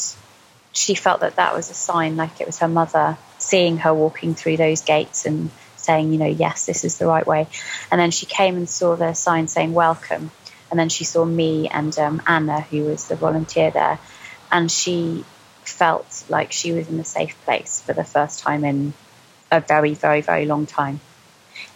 she 0.71 0.95
felt 0.95 1.21
that 1.21 1.35
that 1.35 1.53
was 1.53 1.69
a 1.69 1.73
sign, 1.73 2.15
like 2.15 2.41
it 2.41 2.47
was 2.47 2.59
her 2.59 2.67
mother 2.67 3.17
seeing 3.37 3.77
her 3.77 3.93
walking 3.93 4.35
through 4.35 4.57
those 4.57 4.81
gates 4.81 5.25
and 5.25 5.49
saying, 5.77 6.11
you 6.11 6.19
know, 6.19 6.27
yes, 6.27 6.65
this 6.65 6.83
is 6.83 6.97
the 6.97 7.07
right 7.07 7.25
way. 7.25 7.47
And 7.91 7.99
then 7.99 8.11
she 8.11 8.25
came 8.25 8.55
and 8.55 8.69
saw 8.69 8.95
the 8.95 9.13
sign 9.13 9.47
saying 9.47 9.73
welcome. 9.73 10.31
And 10.71 10.79
then 10.79 10.89
she 10.89 11.03
saw 11.03 11.25
me 11.25 11.67
and 11.67 11.97
um, 11.99 12.21
Anna, 12.25 12.61
who 12.61 12.85
was 12.85 13.07
the 13.07 13.15
volunteer 13.15 13.69
there. 13.69 13.99
And 14.51 14.71
she 14.71 15.25
felt 15.63 16.23
like 16.29 16.51
she 16.51 16.71
was 16.71 16.87
in 16.87 16.99
a 16.99 17.03
safe 17.03 17.35
place 17.43 17.81
for 17.81 17.93
the 17.93 18.03
first 18.03 18.39
time 18.39 18.63
in 18.63 18.93
a 19.51 19.59
very, 19.59 19.93
very, 19.93 20.21
very 20.21 20.45
long 20.45 20.65
time. 20.65 21.01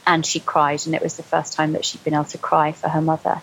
And 0.08 0.26
she 0.26 0.40
cried, 0.40 0.86
and 0.86 0.96
it 0.96 1.04
was 1.04 1.18
the 1.18 1.24
first 1.24 1.54
time 1.54 1.74
that 1.74 1.84
she'd 1.84 2.04
been 2.04 2.14
able 2.14 2.26
to 2.26 2.38
cry 2.38 2.72
for 2.72 2.88
her 2.88 3.02
mother. 3.02 3.42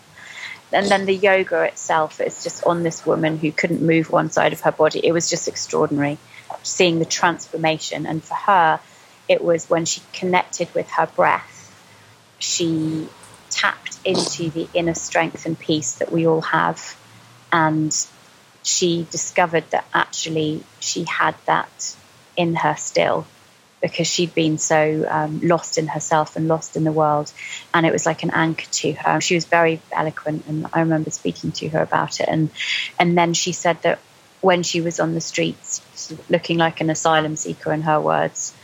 And 0.73 0.87
then 0.87 1.05
the 1.05 1.15
yoga 1.15 1.65
itself 1.65 2.21
is 2.21 2.43
just 2.43 2.65
on 2.65 2.83
this 2.83 3.05
woman 3.05 3.37
who 3.37 3.53
couldn't 3.53 3.83
move 3.83 4.11
one 4.11 4.31
side 4.31 4.55
of 4.55 4.63
her 4.63 4.73
body. 4.73 5.01
It 5.05 5.13
was 5.13 5.29
just 5.29 5.47
extraordinary 5.49 6.19
seeing 6.63 6.99
the 6.99 7.05
transformation. 7.05 8.07
And 8.07 8.25
for 8.25 8.35
her, 8.35 8.81
it 9.29 9.45
was 9.45 9.69
when 9.69 9.85
she 9.85 10.01
connected 10.13 10.73
with 10.75 10.89
her 10.93 11.07
breath, 11.07 11.59
she 12.39 13.09
tapped 13.53 13.99
into 14.05 14.51
the 14.51 14.69
inner 14.75 14.95
strength 14.95 15.47
and 15.47 15.59
peace 15.59 15.97
that 15.97 16.11
we 16.11 16.27
all 16.27 16.41
have. 16.41 16.97
And 17.53 17.95
she 18.63 19.07
discovered 19.11 19.65
that 19.71 19.87
actually 19.93 20.65
she 20.81 21.05
had 21.05 21.35
that 21.47 21.97
in 22.37 22.55
her 22.55 22.77
still 22.77 23.27
because 23.83 24.07
she'd 24.07 24.33
been 24.33 24.59
so 24.59 25.05
um, 25.11 25.41
lost 25.41 25.77
in 25.77 25.89
herself 25.89 26.37
and 26.37 26.47
lost 26.47 26.77
in 26.77 26.85
the 26.85 26.93
world. 26.93 27.33
And 27.75 27.85
it 27.85 27.93
was 27.93 28.07
like 28.07 28.23
an 28.23 28.31
anchor 28.31 28.67
to 28.71 28.93
her. 28.93 29.21
She 29.21 29.35
was 29.35 29.45
very 29.45 29.81
eloquent, 29.91 30.45
and 30.47 30.69
I 30.73 30.81
remember 30.81 31.11
speaking 31.11 31.51
to 31.53 31.69
her 31.71 31.83
about 31.83 32.21
it. 32.21 32.29
And, 32.29 32.51
and 32.99 33.19
then 33.19 33.35
she 33.35 33.53
said 33.53 33.83
that 33.83 33.99
when 34.41 34.63
she 34.63 34.81
was 34.81 35.01
on 35.01 35.15
the 35.15 35.21
streets, 35.21 35.83
looking 36.31 36.59
like 36.59 36.81
an 36.81 36.91
asylum 36.91 37.35
seeker, 37.35 37.73
in 37.73 37.83
her 37.83 38.01
words, 38.01 38.55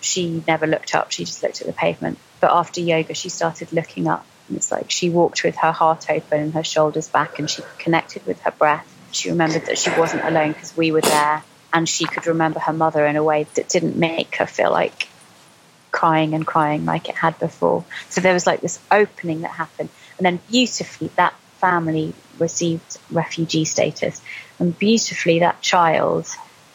she 0.00 0.42
never 0.46 0.66
looked 0.66 0.94
up, 0.94 1.10
she 1.10 1.24
just 1.24 1.42
looked 1.42 1.60
at 1.60 1.66
the 1.66 1.72
pavement. 1.72 2.18
But 2.42 2.50
after 2.50 2.80
yoga, 2.80 3.14
she 3.14 3.28
started 3.28 3.72
looking 3.72 4.08
up. 4.08 4.26
And 4.48 4.56
it's 4.56 4.72
like 4.72 4.90
she 4.90 5.08
walked 5.10 5.44
with 5.44 5.54
her 5.58 5.70
heart 5.70 6.10
open 6.10 6.40
and 6.40 6.54
her 6.54 6.64
shoulders 6.64 7.08
back, 7.08 7.38
and 7.38 7.48
she 7.48 7.62
connected 7.78 8.26
with 8.26 8.40
her 8.42 8.50
breath. 8.50 8.86
She 9.12 9.30
remembered 9.30 9.66
that 9.66 9.78
she 9.78 9.90
wasn't 9.90 10.24
alone 10.24 10.52
because 10.52 10.76
we 10.76 10.90
were 10.90 11.02
there, 11.02 11.44
and 11.72 11.88
she 11.88 12.04
could 12.04 12.26
remember 12.26 12.58
her 12.58 12.72
mother 12.72 13.06
in 13.06 13.14
a 13.14 13.22
way 13.22 13.46
that 13.54 13.68
didn't 13.68 13.96
make 13.96 14.34
her 14.36 14.46
feel 14.46 14.72
like 14.72 15.08
crying 15.92 16.34
and 16.34 16.44
crying 16.44 16.84
like 16.84 17.08
it 17.08 17.14
had 17.14 17.38
before. 17.38 17.84
So 18.08 18.20
there 18.20 18.34
was 18.34 18.44
like 18.44 18.60
this 18.60 18.80
opening 18.90 19.42
that 19.42 19.52
happened. 19.52 19.90
And 20.18 20.26
then 20.26 20.40
beautifully, 20.50 21.12
that 21.14 21.34
family 21.60 22.12
received 22.40 22.98
refugee 23.12 23.64
status. 23.64 24.20
And 24.58 24.76
beautifully, 24.76 25.38
that 25.38 25.60
child 25.60 26.26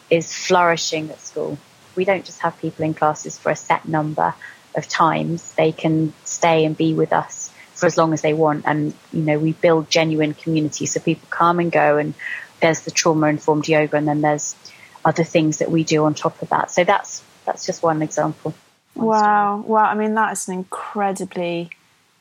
is 0.08 0.34
flourishing 0.34 1.10
at 1.10 1.20
school 1.20 1.58
we 1.98 2.04
don't 2.04 2.24
just 2.24 2.40
have 2.40 2.56
people 2.58 2.84
in 2.84 2.94
classes 2.94 3.36
for 3.36 3.50
a 3.50 3.56
set 3.56 3.86
number 3.86 4.32
of 4.78 4.88
times. 4.88 5.52
They 5.54 5.72
can 5.72 6.12
stay 6.24 6.64
and 6.64 6.76
be 6.76 6.94
with 6.94 7.12
us 7.12 7.50
for 7.74 7.86
as 7.86 7.96
long 7.96 8.12
as 8.12 8.22
they 8.22 8.32
want. 8.32 8.64
And, 8.66 8.94
you 9.12 9.22
know, 9.22 9.38
we 9.38 9.52
build 9.52 9.90
genuine 9.90 10.34
community 10.34 10.86
so 10.86 11.00
people 11.00 11.28
come 11.30 11.60
and 11.60 11.70
go. 11.70 11.98
And 11.98 12.14
there's 12.60 12.80
the 12.80 12.90
trauma 12.90 13.28
informed 13.28 13.68
yoga, 13.68 13.96
and 13.96 14.08
then 14.08 14.20
there's 14.20 14.56
other 15.04 15.24
things 15.24 15.58
that 15.58 15.70
we 15.70 15.84
do 15.84 16.04
on 16.04 16.14
top 16.14 16.40
of 16.42 16.48
that. 16.48 16.70
So 16.70 16.84
that's 16.84 17.22
that's 17.44 17.64
just 17.64 17.82
one 17.82 18.02
example. 18.02 18.54
One 18.94 19.06
wow. 19.06 19.60
Story. 19.60 19.72
Wow. 19.72 19.84
I 19.84 19.94
mean, 19.94 20.14
that 20.14 20.32
is 20.32 20.48
an 20.48 20.54
incredibly, 20.54 21.70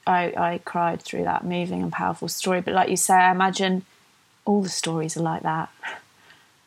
I, 0.05 0.33
I 0.37 0.61
cried 0.63 1.01
through 1.01 1.23
that 1.23 1.43
moving 1.43 1.81
and 1.81 1.91
powerful 1.91 2.27
story. 2.27 2.61
But 2.61 2.73
like 2.73 2.89
you 2.89 2.97
say, 2.97 3.15
I 3.15 3.31
imagine 3.31 3.83
all 4.45 4.61
the 4.61 4.69
stories 4.69 5.17
are 5.17 5.23
like 5.23 5.43
that. 5.43 5.69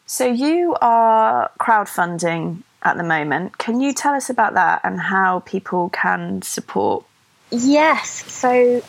So 0.07 0.27
you 0.27 0.75
are 0.81 1.53
crowdfunding 1.61 2.65
at 2.83 2.97
the 2.97 3.03
moment. 3.03 3.59
Can 3.59 3.81
you 3.81 3.93
tell 3.93 4.15
us 4.15 4.31
about 4.31 4.55
that 4.55 4.81
and 4.85 5.01
how 5.01 5.41
people 5.41 5.89
can 5.91 6.43
support? 6.43 7.05
Yes. 7.51 8.11
So 8.33 8.83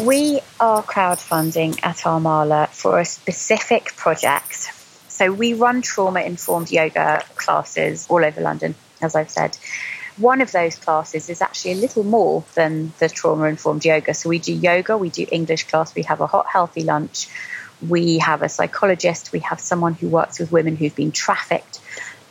we 0.00 0.40
are 0.60 0.82
crowdfunding 0.82 1.78
at 1.82 2.06
Our 2.06 2.20
Mala 2.20 2.68
for 2.72 2.98
a 2.98 3.04
specific 3.04 3.96
project. 3.96 4.72
So 5.08 5.32
we 5.32 5.54
run 5.54 5.82
trauma 5.82 6.20
informed 6.20 6.70
yoga 6.70 7.22
classes 7.36 8.06
all 8.10 8.24
over 8.24 8.40
London, 8.40 8.74
as 9.00 9.14
I've 9.14 9.30
said. 9.30 9.56
One 10.18 10.40
of 10.40 10.50
those 10.50 10.76
classes 10.76 11.28
is 11.28 11.42
actually 11.42 11.72
a 11.72 11.76
little 11.76 12.04
more 12.04 12.44
than 12.54 12.92
the 12.98 13.08
trauma 13.08 13.44
informed 13.44 13.84
yoga. 13.84 14.14
So 14.14 14.28
we 14.28 14.38
do 14.38 14.52
yoga, 14.52 14.96
we 14.96 15.10
do 15.10 15.26
English 15.30 15.64
class, 15.64 15.94
we 15.94 16.02
have 16.02 16.20
a 16.20 16.26
hot, 16.26 16.46
healthy 16.46 16.82
lunch, 16.82 17.28
we 17.86 18.18
have 18.18 18.42
a 18.42 18.48
psychologist, 18.48 19.32
we 19.32 19.40
have 19.40 19.60
someone 19.60 19.94
who 19.94 20.08
works 20.08 20.38
with 20.38 20.50
women 20.52 20.76
who've 20.76 20.94
been 20.94 21.12
trafficked. 21.12 21.80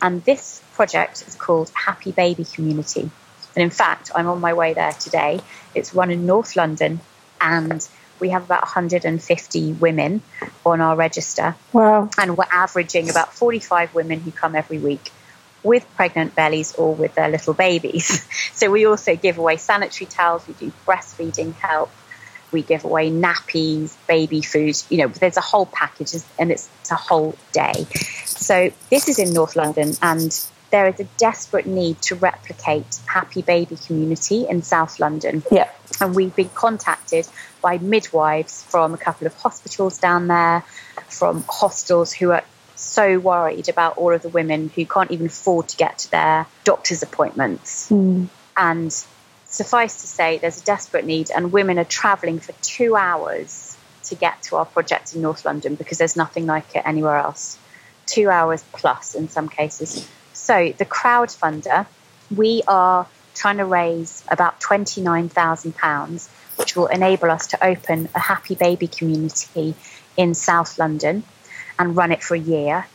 And 0.06 0.22
this 0.22 0.62
project 0.74 1.24
is 1.26 1.34
called 1.34 1.68
Happy 1.74 2.12
Baby 2.12 2.44
Community. 2.44 3.00
And 3.00 3.62
in 3.64 3.70
fact, 3.70 4.12
I'm 4.14 4.28
on 4.28 4.40
my 4.40 4.54
way 4.54 4.72
there 4.72 4.92
today. 4.92 5.40
It's 5.74 5.94
run 5.94 6.12
in 6.12 6.26
North 6.26 6.54
London, 6.54 7.00
and 7.40 7.84
we 8.20 8.28
have 8.28 8.44
about 8.44 8.62
150 8.62 9.72
women 9.72 10.22
on 10.64 10.80
our 10.80 10.94
register. 10.94 11.56
Wow. 11.72 12.08
And 12.16 12.36
we're 12.36 12.44
averaging 12.52 13.10
about 13.10 13.32
45 13.32 13.96
women 13.96 14.20
who 14.20 14.30
come 14.30 14.54
every 14.54 14.78
week 14.78 15.10
with 15.64 15.84
pregnant 15.96 16.36
bellies 16.36 16.76
or 16.76 16.94
with 16.94 17.16
their 17.16 17.28
little 17.28 17.54
babies. 17.54 18.28
so 18.54 18.70
we 18.70 18.86
also 18.86 19.16
give 19.16 19.38
away 19.38 19.56
sanitary 19.56 20.06
towels, 20.06 20.46
we 20.46 20.54
do 20.54 20.70
breastfeeding 20.86 21.52
help, 21.54 21.90
we 22.52 22.62
give 22.62 22.84
away 22.84 23.10
nappies, 23.10 23.96
baby 24.06 24.42
food. 24.42 24.76
You 24.88 24.98
know, 24.98 25.08
there's 25.08 25.36
a 25.36 25.42
whole 25.42 25.66
package 25.66 26.14
and 26.38 26.50
it's 26.50 26.68
a 26.90 26.94
whole 26.94 27.34
day. 27.52 27.86
So 28.24 28.70
this 28.90 29.08
is 29.08 29.18
in 29.18 29.32
North 29.32 29.56
London 29.56 29.94
and 30.02 30.32
there 30.70 30.88
is 30.88 31.00
a 31.00 31.04
desperate 31.16 31.66
need 31.66 32.00
to 32.02 32.14
replicate 32.16 33.00
Happy 33.06 33.42
Baby 33.42 33.76
Community 33.76 34.46
in 34.48 34.62
South 34.62 34.98
London. 34.98 35.42
Yeah. 35.50 35.70
And 36.00 36.14
we've 36.14 36.34
been 36.34 36.50
contacted 36.50 37.26
by 37.62 37.78
midwives 37.78 38.62
from 38.64 38.92
a 38.94 38.98
couple 38.98 39.26
of 39.26 39.34
hospitals 39.34 39.98
down 39.98 40.26
there, 40.26 40.64
from 41.08 41.44
hostels 41.48 42.12
who 42.12 42.32
are 42.32 42.42
so 42.74 43.18
worried 43.18 43.68
about 43.68 43.96
all 43.96 44.12
of 44.12 44.22
the 44.22 44.28
women 44.28 44.70
who 44.74 44.84
can't 44.84 45.10
even 45.10 45.26
afford 45.26 45.68
to 45.68 45.76
get 45.76 45.98
to 45.98 46.10
their 46.10 46.46
doctor's 46.64 47.02
appointments. 47.02 47.90
Mm. 47.90 48.28
And 48.56 49.06
suffice 49.56 50.02
to 50.02 50.06
say, 50.06 50.38
there's 50.38 50.60
a 50.60 50.64
desperate 50.64 51.04
need, 51.04 51.30
and 51.30 51.50
women 51.50 51.78
are 51.78 51.84
travelling 51.84 52.38
for 52.38 52.52
two 52.62 52.94
hours 52.94 53.76
to 54.04 54.14
get 54.14 54.42
to 54.42 54.56
our 54.56 54.64
project 54.64 55.14
in 55.14 55.22
North 55.22 55.44
London 55.44 55.74
because 55.74 55.98
there's 55.98 56.16
nothing 56.16 56.46
like 56.46 56.76
it 56.76 56.82
anywhere 56.84 57.16
else. 57.16 57.58
Two 58.06 58.28
hours 58.28 58.62
plus 58.72 59.14
in 59.14 59.28
some 59.28 59.48
cases. 59.48 60.08
So, 60.32 60.72
the 60.76 60.84
crowdfunder, 60.84 61.86
we 62.34 62.62
are 62.68 63.06
trying 63.34 63.56
to 63.56 63.64
raise 63.64 64.22
about 64.28 64.60
£29,000, 64.60 66.28
which 66.58 66.76
will 66.76 66.86
enable 66.86 67.30
us 67.30 67.48
to 67.48 67.64
open 67.64 68.08
a 68.14 68.20
happy 68.20 68.54
baby 68.54 68.86
community 68.86 69.74
in 70.16 70.34
South 70.34 70.78
London 70.78 71.24
and 71.78 71.96
run 71.96 72.12
it 72.12 72.22
for 72.22 72.34
a 72.34 72.38
year. 72.38 72.86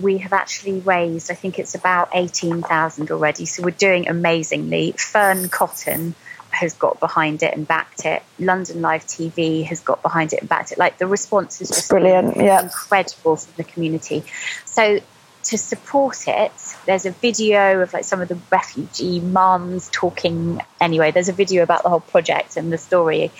We 0.00 0.18
have 0.18 0.32
actually 0.32 0.80
raised, 0.80 1.30
I 1.30 1.34
think 1.34 1.58
it's 1.58 1.74
about 1.74 2.10
18,000 2.12 3.10
already. 3.10 3.46
So 3.46 3.62
we're 3.62 3.70
doing 3.70 4.08
amazingly. 4.08 4.92
Fearne 4.92 5.48
Cotton 5.50 6.14
has 6.50 6.74
got 6.74 7.00
behind 7.00 7.42
it 7.42 7.54
and 7.54 7.66
backed 7.66 8.04
it. 8.04 8.22
London 8.38 8.82
Live 8.82 9.06
TV 9.06 9.64
has 9.64 9.80
got 9.80 10.02
behind 10.02 10.32
it 10.32 10.40
and 10.40 10.48
backed 10.48 10.72
it. 10.72 10.78
Like 10.78 10.98
the 10.98 11.06
response 11.06 11.60
is 11.60 11.68
just 11.68 11.88
brilliant, 11.88 12.36
yeah, 12.36 12.62
incredible 12.62 13.36
from 13.36 13.52
the 13.56 13.64
community. 13.64 14.24
So 14.64 15.00
to 15.44 15.58
support 15.58 16.28
it, 16.28 16.52
there's 16.86 17.06
a 17.06 17.12
video 17.12 17.80
of 17.80 17.92
like 17.92 18.04
some 18.04 18.20
of 18.20 18.28
the 18.28 18.38
refugee 18.50 19.20
mums 19.20 19.88
talking. 19.90 20.60
Anyway, 20.80 21.10
there's 21.12 21.28
a 21.28 21.32
video 21.32 21.62
about 21.62 21.82
the 21.82 21.88
whole 21.88 22.00
project 22.00 22.56
and 22.56 22.72
the 22.72 22.78
story 22.78 23.30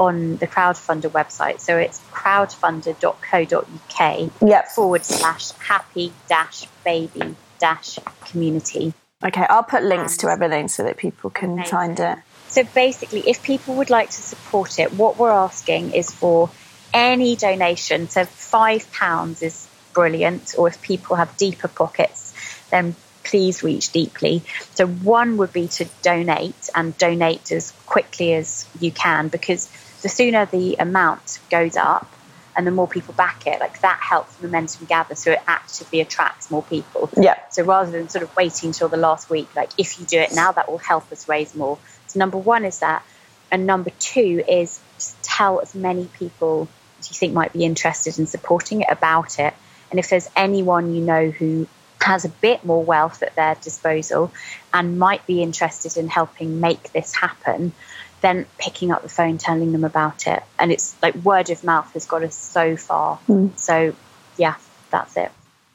on 0.00 0.36
the 0.38 0.46
crowdfunder 0.46 1.10
website. 1.10 1.60
So 1.60 1.76
it's 1.76 2.00
crowdfunder.co.uk 2.10 4.48
yep. 4.48 4.68
forward 4.68 5.04
slash 5.04 5.50
happy 5.52 6.14
dash 6.26 6.64
baby 6.84 7.36
dash 7.58 7.98
community. 8.24 8.94
Okay, 9.22 9.44
I'll 9.50 9.62
put 9.62 9.82
links 9.82 10.14
and 10.14 10.20
to 10.20 10.30
everything 10.30 10.68
so 10.68 10.84
that 10.84 10.96
people 10.96 11.28
can 11.28 11.52
amazing. 11.52 11.70
find 11.70 12.00
it. 12.00 12.16
So 12.48 12.64
basically, 12.64 13.28
if 13.28 13.42
people 13.42 13.74
would 13.74 13.90
like 13.90 14.08
to 14.08 14.22
support 14.22 14.78
it, 14.78 14.94
what 14.94 15.18
we're 15.18 15.30
asking 15.30 15.92
is 15.92 16.10
for 16.10 16.48
any 16.94 17.36
donation. 17.36 18.08
So 18.08 18.22
£5 18.22 19.42
is 19.42 19.68
brilliant, 19.92 20.54
or 20.56 20.68
if 20.68 20.80
people 20.80 21.16
have 21.16 21.36
deeper 21.36 21.68
pockets, 21.68 22.32
then 22.70 22.96
please 23.22 23.62
reach 23.62 23.92
deeply. 23.92 24.42
So, 24.74 24.86
one 24.86 25.36
would 25.36 25.52
be 25.52 25.68
to 25.68 25.84
donate 26.02 26.70
and 26.74 26.96
donate 26.96 27.52
as 27.52 27.72
quickly 27.86 28.34
as 28.34 28.66
you 28.80 28.90
can 28.90 29.28
because 29.28 29.68
the 30.02 30.08
sooner 30.08 30.46
the 30.46 30.76
amount 30.78 31.38
goes 31.50 31.76
up 31.76 32.10
and 32.56 32.66
the 32.66 32.70
more 32.70 32.88
people 32.88 33.14
back 33.14 33.46
it, 33.46 33.60
like 33.60 33.80
that 33.80 34.00
helps 34.02 34.40
momentum 34.42 34.86
gather 34.86 35.14
so 35.14 35.32
it 35.32 35.40
actively 35.46 36.00
attracts 36.00 36.50
more 36.50 36.62
people. 36.62 37.08
Yeah. 37.16 37.38
So 37.50 37.62
rather 37.62 37.90
than 37.90 38.08
sort 38.08 38.22
of 38.22 38.34
waiting 38.36 38.68
until 38.68 38.88
the 38.88 38.96
last 38.96 39.30
week, 39.30 39.54
like 39.54 39.70
if 39.78 39.98
you 39.98 40.06
do 40.06 40.18
it 40.18 40.34
now, 40.34 40.52
that 40.52 40.70
will 40.70 40.78
help 40.78 41.10
us 41.12 41.28
raise 41.28 41.54
more. 41.54 41.78
So 42.08 42.18
number 42.18 42.38
one 42.38 42.64
is 42.64 42.80
that. 42.80 43.04
And 43.52 43.66
number 43.66 43.90
two 43.98 44.44
is 44.48 44.80
just 44.96 45.22
tell 45.22 45.60
as 45.60 45.74
many 45.74 46.06
people 46.06 46.68
as 46.98 47.10
you 47.10 47.14
think 47.14 47.32
might 47.32 47.52
be 47.52 47.64
interested 47.64 48.18
in 48.18 48.26
supporting 48.26 48.82
it 48.82 48.88
about 48.90 49.38
it. 49.38 49.54
And 49.90 49.98
if 49.98 50.08
there's 50.08 50.28
anyone 50.36 50.94
you 50.94 51.00
know 51.00 51.30
who 51.30 51.66
has 52.00 52.24
a 52.24 52.28
bit 52.28 52.64
more 52.64 52.82
wealth 52.82 53.22
at 53.22 53.34
their 53.34 53.56
disposal 53.56 54.32
and 54.72 54.98
might 54.98 55.26
be 55.26 55.42
interested 55.42 55.96
in 55.96 56.08
helping 56.08 56.60
make 56.60 56.92
this 56.92 57.14
happen, 57.14 57.72
then 58.20 58.46
picking 58.58 58.90
up 58.90 59.02
the 59.02 59.08
phone, 59.08 59.38
telling 59.38 59.72
them 59.72 59.84
about 59.84 60.26
it. 60.26 60.42
And 60.58 60.70
it's 60.70 60.94
like 61.02 61.14
word 61.16 61.50
of 61.50 61.64
mouth 61.64 61.92
has 61.94 62.06
got 62.06 62.22
us 62.22 62.34
so 62.34 62.76
far. 62.76 63.18
Mm. 63.28 63.58
So, 63.58 63.94
yeah, 64.36 64.56
that's 64.90 65.16
it. 65.16 65.32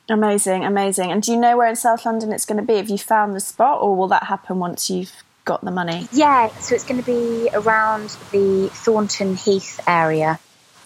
Amazing, 0.08 0.63
amazing. 0.63 1.12
And 1.12 1.23
do 1.23 1.31
you 1.31 1.39
know 1.39 1.58
where 1.58 1.67
in 1.67 1.75
South 1.75 2.05
London 2.05 2.31
it's 2.31 2.45
going 2.45 2.60
to 2.60 2.65
be? 2.65 2.75
Have 2.75 2.89
you 2.89 2.97
found 2.97 3.36
the 3.36 3.39
spot, 3.39 3.81
or 3.81 3.95
will 3.95 4.08
that 4.10 4.23
happen 4.23 4.60
once 4.60 4.89
you've 4.89 5.12
got 5.45 5.63
the 5.63 5.71
money? 5.71 6.08
Yeah, 6.12 6.49
so 6.60 6.75
it's 6.75 6.84
going 6.84 7.01
to 7.01 7.05
be 7.05 7.49
around 7.53 8.10
the 8.31 8.69
Thornton 8.71 9.36
Heath 9.36 9.79
area. 9.88 10.39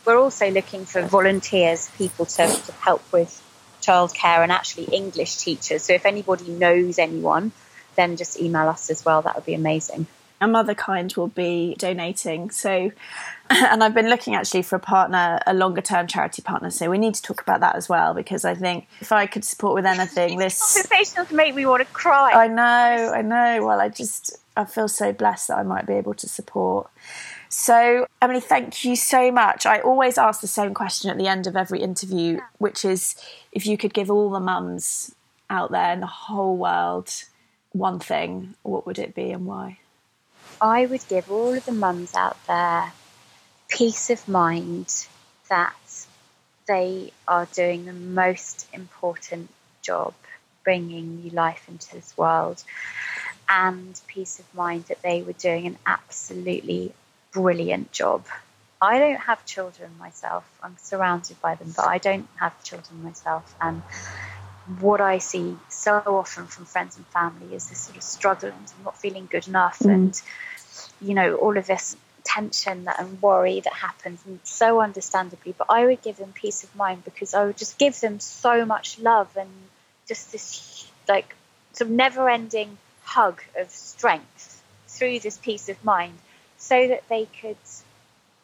We're 0.06 0.18
also 0.18 0.50
looking 0.50 0.86
for 0.86 1.02
volunteers, 1.02 1.90
people 1.98 2.26
to, 2.26 2.48
to 2.48 2.72
help 2.72 3.04
with 3.12 3.46
childcare 3.82 4.42
and 4.44 4.52
actually 4.52 4.86
English 4.86 5.38
teachers. 5.38 5.84
So 5.84 5.94
if 5.94 6.06
anybody 6.06 6.50
knows 6.50 6.98
anyone, 6.98 7.52
then 7.96 8.16
just 8.16 8.40
email 8.40 8.70
us 8.70 8.90
as 8.90 9.04
well. 9.04 9.22
That 9.22 9.36
would 9.36 9.46
be 9.46 9.54
amazing. 9.54 10.08
And 10.42 10.54
Motherkind 10.54 11.18
will 11.18 11.28
be 11.28 11.76
donating. 11.78 12.50
So, 12.50 12.92
and 13.50 13.84
I've 13.84 13.94
been 13.94 14.10
looking 14.10 14.36
actually 14.36 14.62
for 14.62 14.78
a 14.78 14.80
partner, 14.80 15.40
a 15.46 15.54
longer 15.54 15.82
term 15.82 16.08
charity 16.08 16.42
partner. 16.42 16.70
So 16.70 16.90
we 16.90 16.98
need 16.98 17.16
to 17.16 17.22
talk 17.22 17.42
about 17.42 17.60
that 17.60 17.76
as 17.76 17.90
well 17.90 18.14
because 18.14 18.46
I 18.46 18.56
think 18.56 18.88
if 19.02 19.12
I 19.12 19.26
could 19.26 19.44
support 19.44 19.76
with 19.76 19.86
anything, 19.86 20.38
this 20.38 20.74
conversations 20.74 21.32
make 21.32 21.56
me 21.56 21.66
want 21.66 21.86
to 21.86 21.94
cry. 21.94 22.32
I 22.32 22.48
know, 22.48 23.14
I 23.14 23.22
know. 23.22 23.66
Well, 23.66 23.82
I 23.82 23.90
just 23.90 24.38
I 24.56 24.66
feel 24.66 24.88
so 24.88 25.12
blessed 25.12 25.50
that 25.50 25.58
I 25.58 25.64
might 25.64 25.86
be 25.86 25.94
able 25.94 26.14
to 26.16 26.28
support. 26.28 26.90
So, 27.50 28.06
Emily, 28.22 28.42
thank 28.42 28.86
you 28.86 28.96
so 28.96 29.32
much. 29.32 29.66
I 29.66 29.80
always 29.80 30.20
ask 30.20 30.40
the 30.40 30.48
same 30.48 30.74
question 30.76 31.10
at 31.10 31.18
the 31.18 31.28
end 31.28 31.48
of 31.48 31.56
every 31.56 31.82
interview, 31.82 32.40
which 32.60 32.86
is 32.86 33.16
if 33.52 33.66
you 33.66 33.76
could 33.76 33.94
give 33.94 34.12
all 34.12 34.30
the 34.30 34.40
mums 34.40 35.16
out 35.50 35.72
there 35.72 35.92
in 35.94 36.00
the 36.00 36.06
whole 36.06 36.56
world 36.56 37.12
one 37.72 38.00
thing, 38.00 38.56
what 38.64 38.86
would 38.86 39.00
it 39.00 39.16
be 39.16 39.32
and 39.32 39.46
why? 39.46 39.80
I 40.62 40.86
would 40.86 41.08
give 41.08 41.32
all 41.32 41.54
of 41.54 41.66
the 41.66 41.72
mums 41.72 42.16
out 42.16 42.38
there 42.48 42.92
peace 43.70 44.10
of 44.10 44.28
mind 44.28 45.08
that 45.50 45.76
they 46.68 47.12
are 47.28 47.48
doing 47.54 47.86
the 47.86 47.94
most 47.94 48.68
important 48.74 49.50
job 49.82 50.14
bringing 50.64 51.22
new 51.22 51.30
life 51.32 51.64
into 51.70 51.96
this 51.96 52.16
world 52.18 52.64
and 53.48 54.00
peace 54.08 54.40
of 54.40 54.54
mind 54.54 54.86
that 54.86 55.02
they 55.02 55.22
were 55.22 55.34
doing 55.34 55.66
an 55.66 55.78
absolutely 55.86 56.94
brilliant 57.32 57.92
job. 57.92 58.26
I 58.82 59.00
don't 59.00 59.20
have 59.20 59.46
children 59.46 59.92
myself. 59.98 60.46
I'm 60.62 60.78
surrounded 60.78 61.42
by 61.42 61.56
them, 61.56 61.74
but 61.76 61.88
I 61.88 61.98
don't 61.98 62.28
have 62.40 62.64
children 62.64 63.04
myself. 63.04 63.56
And 63.60 63.82
what 64.80 65.02
I 65.02 65.18
see 65.18 65.58
so 65.70 66.02
often 66.06 66.46
from 66.46 66.66
friends 66.66 66.98
and 66.98 67.06
family 67.08 67.56
is 67.56 67.70
this 67.70 67.80
sort 67.80 67.98
of 67.98 68.04
struggle 68.04 68.50
and 68.50 68.72
not 68.84 68.98
feeling 68.98 69.28
good 69.30 69.48
enough 69.48 69.80
mm. 69.80 69.94
and 69.94 70.22
you 71.02 71.14
know, 71.14 71.36
all 71.36 71.58
of 71.58 71.68
this 71.68 71.96
tension 72.24 72.88
and 72.98 73.22
worry 73.22 73.60
that 73.60 73.74
happens, 73.74 74.20
and 74.26 74.40
so 74.44 74.82
understandably. 74.82 75.54
But 75.58 75.68
I 75.70 75.86
would 75.86 76.02
give 76.02 76.18
them 76.18 76.34
peace 76.34 76.64
of 76.64 76.76
mind 76.76 77.04
because 77.04 77.34
I 77.34 77.46
would 77.46 77.58
just 77.58 77.78
give 77.78 78.00
them 78.00 78.20
so 78.20 78.66
much 78.66 79.00
love 79.00 79.36
and 79.38 79.50
just 80.08 80.32
this 80.32 80.90
like 81.08 81.36
sort 81.74 81.90
of 81.90 81.96
never-ending 81.96 82.78
hug 83.04 83.42
of 83.58 83.70
strength 83.72 84.62
through 84.88 85.20
this 85.20 85.38
peace 85.38 85.70
of 85.70 85.84
mind, 85.84 86.18
so 86.58 86.88
that 86.88 87.08
they 87.10 87.28
could 87.42 87.58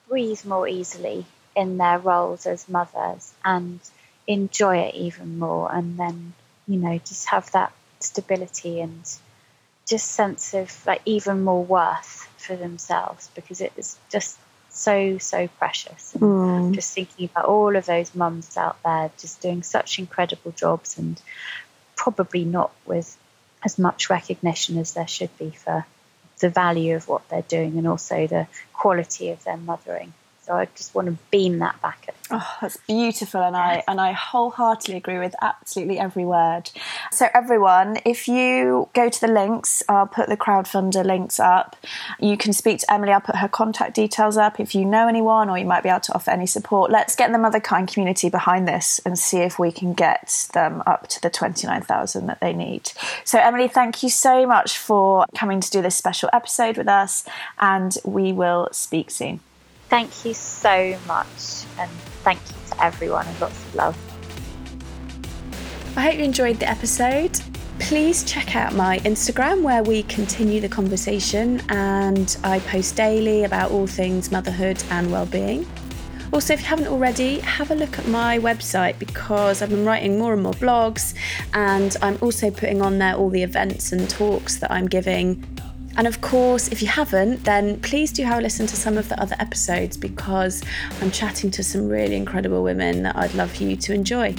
breathe 0.08 0.46
more 0.46 0.68
easily 0.68 1.26
in 1.56 1.78
their 1.78 1.98
roles 2.00 2.46
as 2.46 2.68
mothers 2.70 3.34
and 3.44 3.80
enjoy 4.28 4.78
it 4.78 4.96
even 4.96 5.40
more, 5.40 5.72
and 5.74 5.98
then 5.98 6.34
you 6.68 6.78
know 6.78 6.98
just 7.00 7.28
have 7.28 7.52
that 7.52 7.72
stability 8.00 8.82
and 8.82 9.04
just 9.88 10.12
sense 10.12 10.54
of 10.54 10.86
like 10.86 11.02
even 11.06 11.44
more 11.44 11.64
worth 11.64 12.28
for 12.38 12.56
themselves 12.56 13.30
because 13.36 13.62
it 13.62 13.72
is 13.78 13.98
just 14.12 14.38
so 14.70 15.18
so 15.18 15.48
precious 15.48 16.14
mm. 16.18 16.74
just 16.74 16.94
thinking 16.94 17.30
about 17.32 17.46
all 17.46 17.76
of 17.76 17.86
those 17.86 18.14
mums 18.14 18.58
out 18.58 18.76
there 18.84 19.10
just 19.18 19.42
doing 19.42 19.64
such 19.64 20.00
incredible 20.00 20.52
jobs 20.52 20.98
and 20.98 21.22
probably 21.96 22.44
not 22.44 22.72
with 22.86 23.18
as 23.64 23.80
much 23.80 24.10
recognition 24.10 24.78
as 24.78 24.94
there 24.94 25.08
should 25.08 25.36
be 25.38 25.50
for 25.50 25.86
the 26.40 26.50
value 26.50 26.96
of 26.96 27.08
what 27.08 27.28
they're 27.30 27.42
doing 27.44 27.78
and 27.78 27.88
also 27.88 28.28
the 28.28 28.48
quality 28.74 29.30
of 29.30 29.42
their 29.46 29.58
mothering 29.58 30.14
so 30.46 30.54
I 30.54 30.66
just 30.76 30.94
want 30.94 31.08
to 31.08 31.18
beam 31.32 31.58
that 31.60 31.82
back 31.82 32.06
at 32.08 32.16
them. 32.30 32.40
Oh, 32.40 32.58
that's 32.62 32.78
beautiful, 32.78 33.42
and 33.42 33.56
I 33.56 33.84
and 33.88 34.00
I 34.00 34.12
wholeheartedly 34.12 34.96
agree 34.96 35.18
with 35.18 35.34
absolutely 35.42 35.98
every 35.98 36.24
word. 36.24 36.70
So 37.12 37.28
everyone, 37.34 37.98
if 38.06 38.28
you 38.28 38.90
go 38.94 39.10
to 39.10 39.22
the 39.22 39.28
links, 39.28 39.82
I'll 39.90 40.06
put 40.06 40.30
the 40.30 40.38
crowdfunder 40.38 41.04
links 41.04 41.40
up. 41.40 41.76
You 42.20 42.38
can 42.38 42.54
speak 42.54 42.80
to 42.80 42.94
Emily. 42.94 43.12
I'll 43.12 43.22
put 43.22 43.38
her 43.38 43.48
contact 43.48 43.96
details 43.96 44.38
up. 44.38 44.60
If 44.60 44.76
you 44.76 44.86
know 44.86 45.08
anyone, 45.08 45.50
or 45.50 45.58
you 45.58 45.66
might 45.66 45.82
be 45.82 45.90
able 45.90 46.02
to 46.02 46.14
offer 46.14 46.30
any 46.30 46.46
support, 46.46 46.92
let's 46.92 47.16
get 47.16 47.32
the 47.32 47.40
Motherkind 47.40 47.92
community 47.92 48.30
behind 48.30 48.68
this 48.68 49.00
and 49.04 49.18
see 49.18 49.40
if 49.40 49.58
we 49.58 49.72
can 49.72 49.94
get 49.94 50.48
them 50.54 50.84
up 50.86 51.08
to 51.08 51.22
the 51.22 51.32
twenty 51.32 51.66
nine 51.66 51.82
thousand 51.82 52.28
that 52.28 52.40
they 52.40 52.54
need. 52.54 52.92
So 53.24 53.40
Emily, 53.40 53.68
thank 53.68 54.04
you 54.04 54.10
so 54.10 54.46
much 54.46 54.78
for 54.78 55.26
coming 55.36 55.60
to 55.60 55.72
do 55.72 55.82
this 55.82 55.96
special 55.96 56.30
episode 56.34 56.78
with 56.78 56.88
us, 56.88 57.26
and 57.60 57.98
we 58.04 58.32
will 58.32 58.70
speak 58.72 59.10
soon. 59.10 59.40
Thank 59.96 60.26
you 60.26 60.34
so 60.34 61.00
much, 61.08 61.64
and 61.80 61.90
thank 62.26 62.42
you 62.50 62.56
to 62.70 62.84
everyone, 62.84 63.26
and 63.28 63.40
lots 63.40 63.58
of 63.64 63.76
love. 63.76 63.98
I 65.96 66.02
hope 66.02 66.16
you 66.16 66.26
enjoyed 66.26 66.60
the 66.60 66.70
episode. 66.70 67.40
Please 67.80 68.26
check 68.26 68.58
out 68.58 68.74
my 68.74 69.00
Instagram 69.00 69.62
where 69.62 69.84
we 69.84 70.04
continue 70.04 70.60
the 70.60 70.68
conversation 70.68 71.62
and 71.70 72.36
I 72.44 72.60
post 72.60 72.98
daily 72.98 73.46
about 73.46 73.72
all 73.72 73.88
things 73.88 74.34
motherhood 74.34 74.84
and 74.90 75.10
well-being. 75.14 75.66
Also, 76.34 76.52
if 76.52 76.60
you 76.60 76.66
haven't 76.66 76.88
already, 76.88 77.40
have 77.40 77.72
a 77.72 77.76
look 77.76 77.98
at 77.98 78.06
my 78.10 78.38
website 78.38 79.00
because 79.00 79.62
I've 79.62 79.70
been 79.70 79.86
writing 79.86 80.20
more 80.20 80.34
and 80.34 80.44
more 80.44 80.56
blogs 80.56 81.14
and 81.54 81.96
I'm 82.02 82.18
also 82.22 82.52
putting 82.52 82.82
on 82.82 82.98
there 82.98 83.16
all 83.16 83.30
the 83.30 83.44
events 83.44 83.94
and 83.94 84.10
talks 84.10 84.58
that 84.58 84.70
I'm 84.70 84.88
giving 84.88 85.42
and 85.98 86.08
of 86.08 86.22
course, 86.22 86.68
if 86.68 86.82
you 86.82 86.88
haven't, 86.88 87.44
then 87.44 87.80
please 87.80 88.12
do 88.12 88.24
have 88.24 88.40
a 88.40 88.42
listen 88.42 88.68
to 88.68 88.76
some 88.76 88.98
of 88.98 89.10
the 89.10 89.20
other 89.20 89.36
episodes 89.40 89.98
because 89.98 90.62
I'm 91.02 91.12
chatting 91.12 91.52
to 91.52 91.64
some 91.64 91.88
really 91.88 92.16
incredible 92.16 92.64
women 92.64 93.04
that 93.04 93.16
I'd 93.16 93.34
love 93.34 93.56
you 93.58 93.76
to 93.78 93.94
enjoy. 93.94 94.36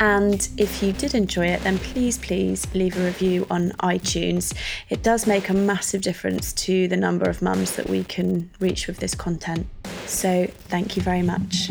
And 0.00 0.48
if 0.56 0.82
you 0.82 0.92
did 0.92 1.14
enjoy 1.14 1.46
it, 1.46 1.62
then 1.62 1.78
please, 1.78 2.18
please 2.18 2.66
leave 2.74 2.96
a 2.98 3.04
review 3.04 3.46
on 3.50 3.70
iTunes. 3.80 4.54
It 4.88 5.02
does 5.02 5.26
make 5.26 5.48
a 5.48 5.54
massive 5.54 6.02
difference 6.02 6.52
to 6.54 6.88
the 6.88 6.96
number 6.96 7.28
of 7.28 7.42
mums 7.42 7.76
that 7.76 7.88
we 7.88 8.04
can 8.04 8.50
reach 8.58 8.86
with 8.86 8.98
this 8.98 9.14
content. 9.14 9.66
So, 10.06 10.48
thank 10.68 10.96
you 10.96 11.02
very 11.02 11.22
much. 11.22 11.70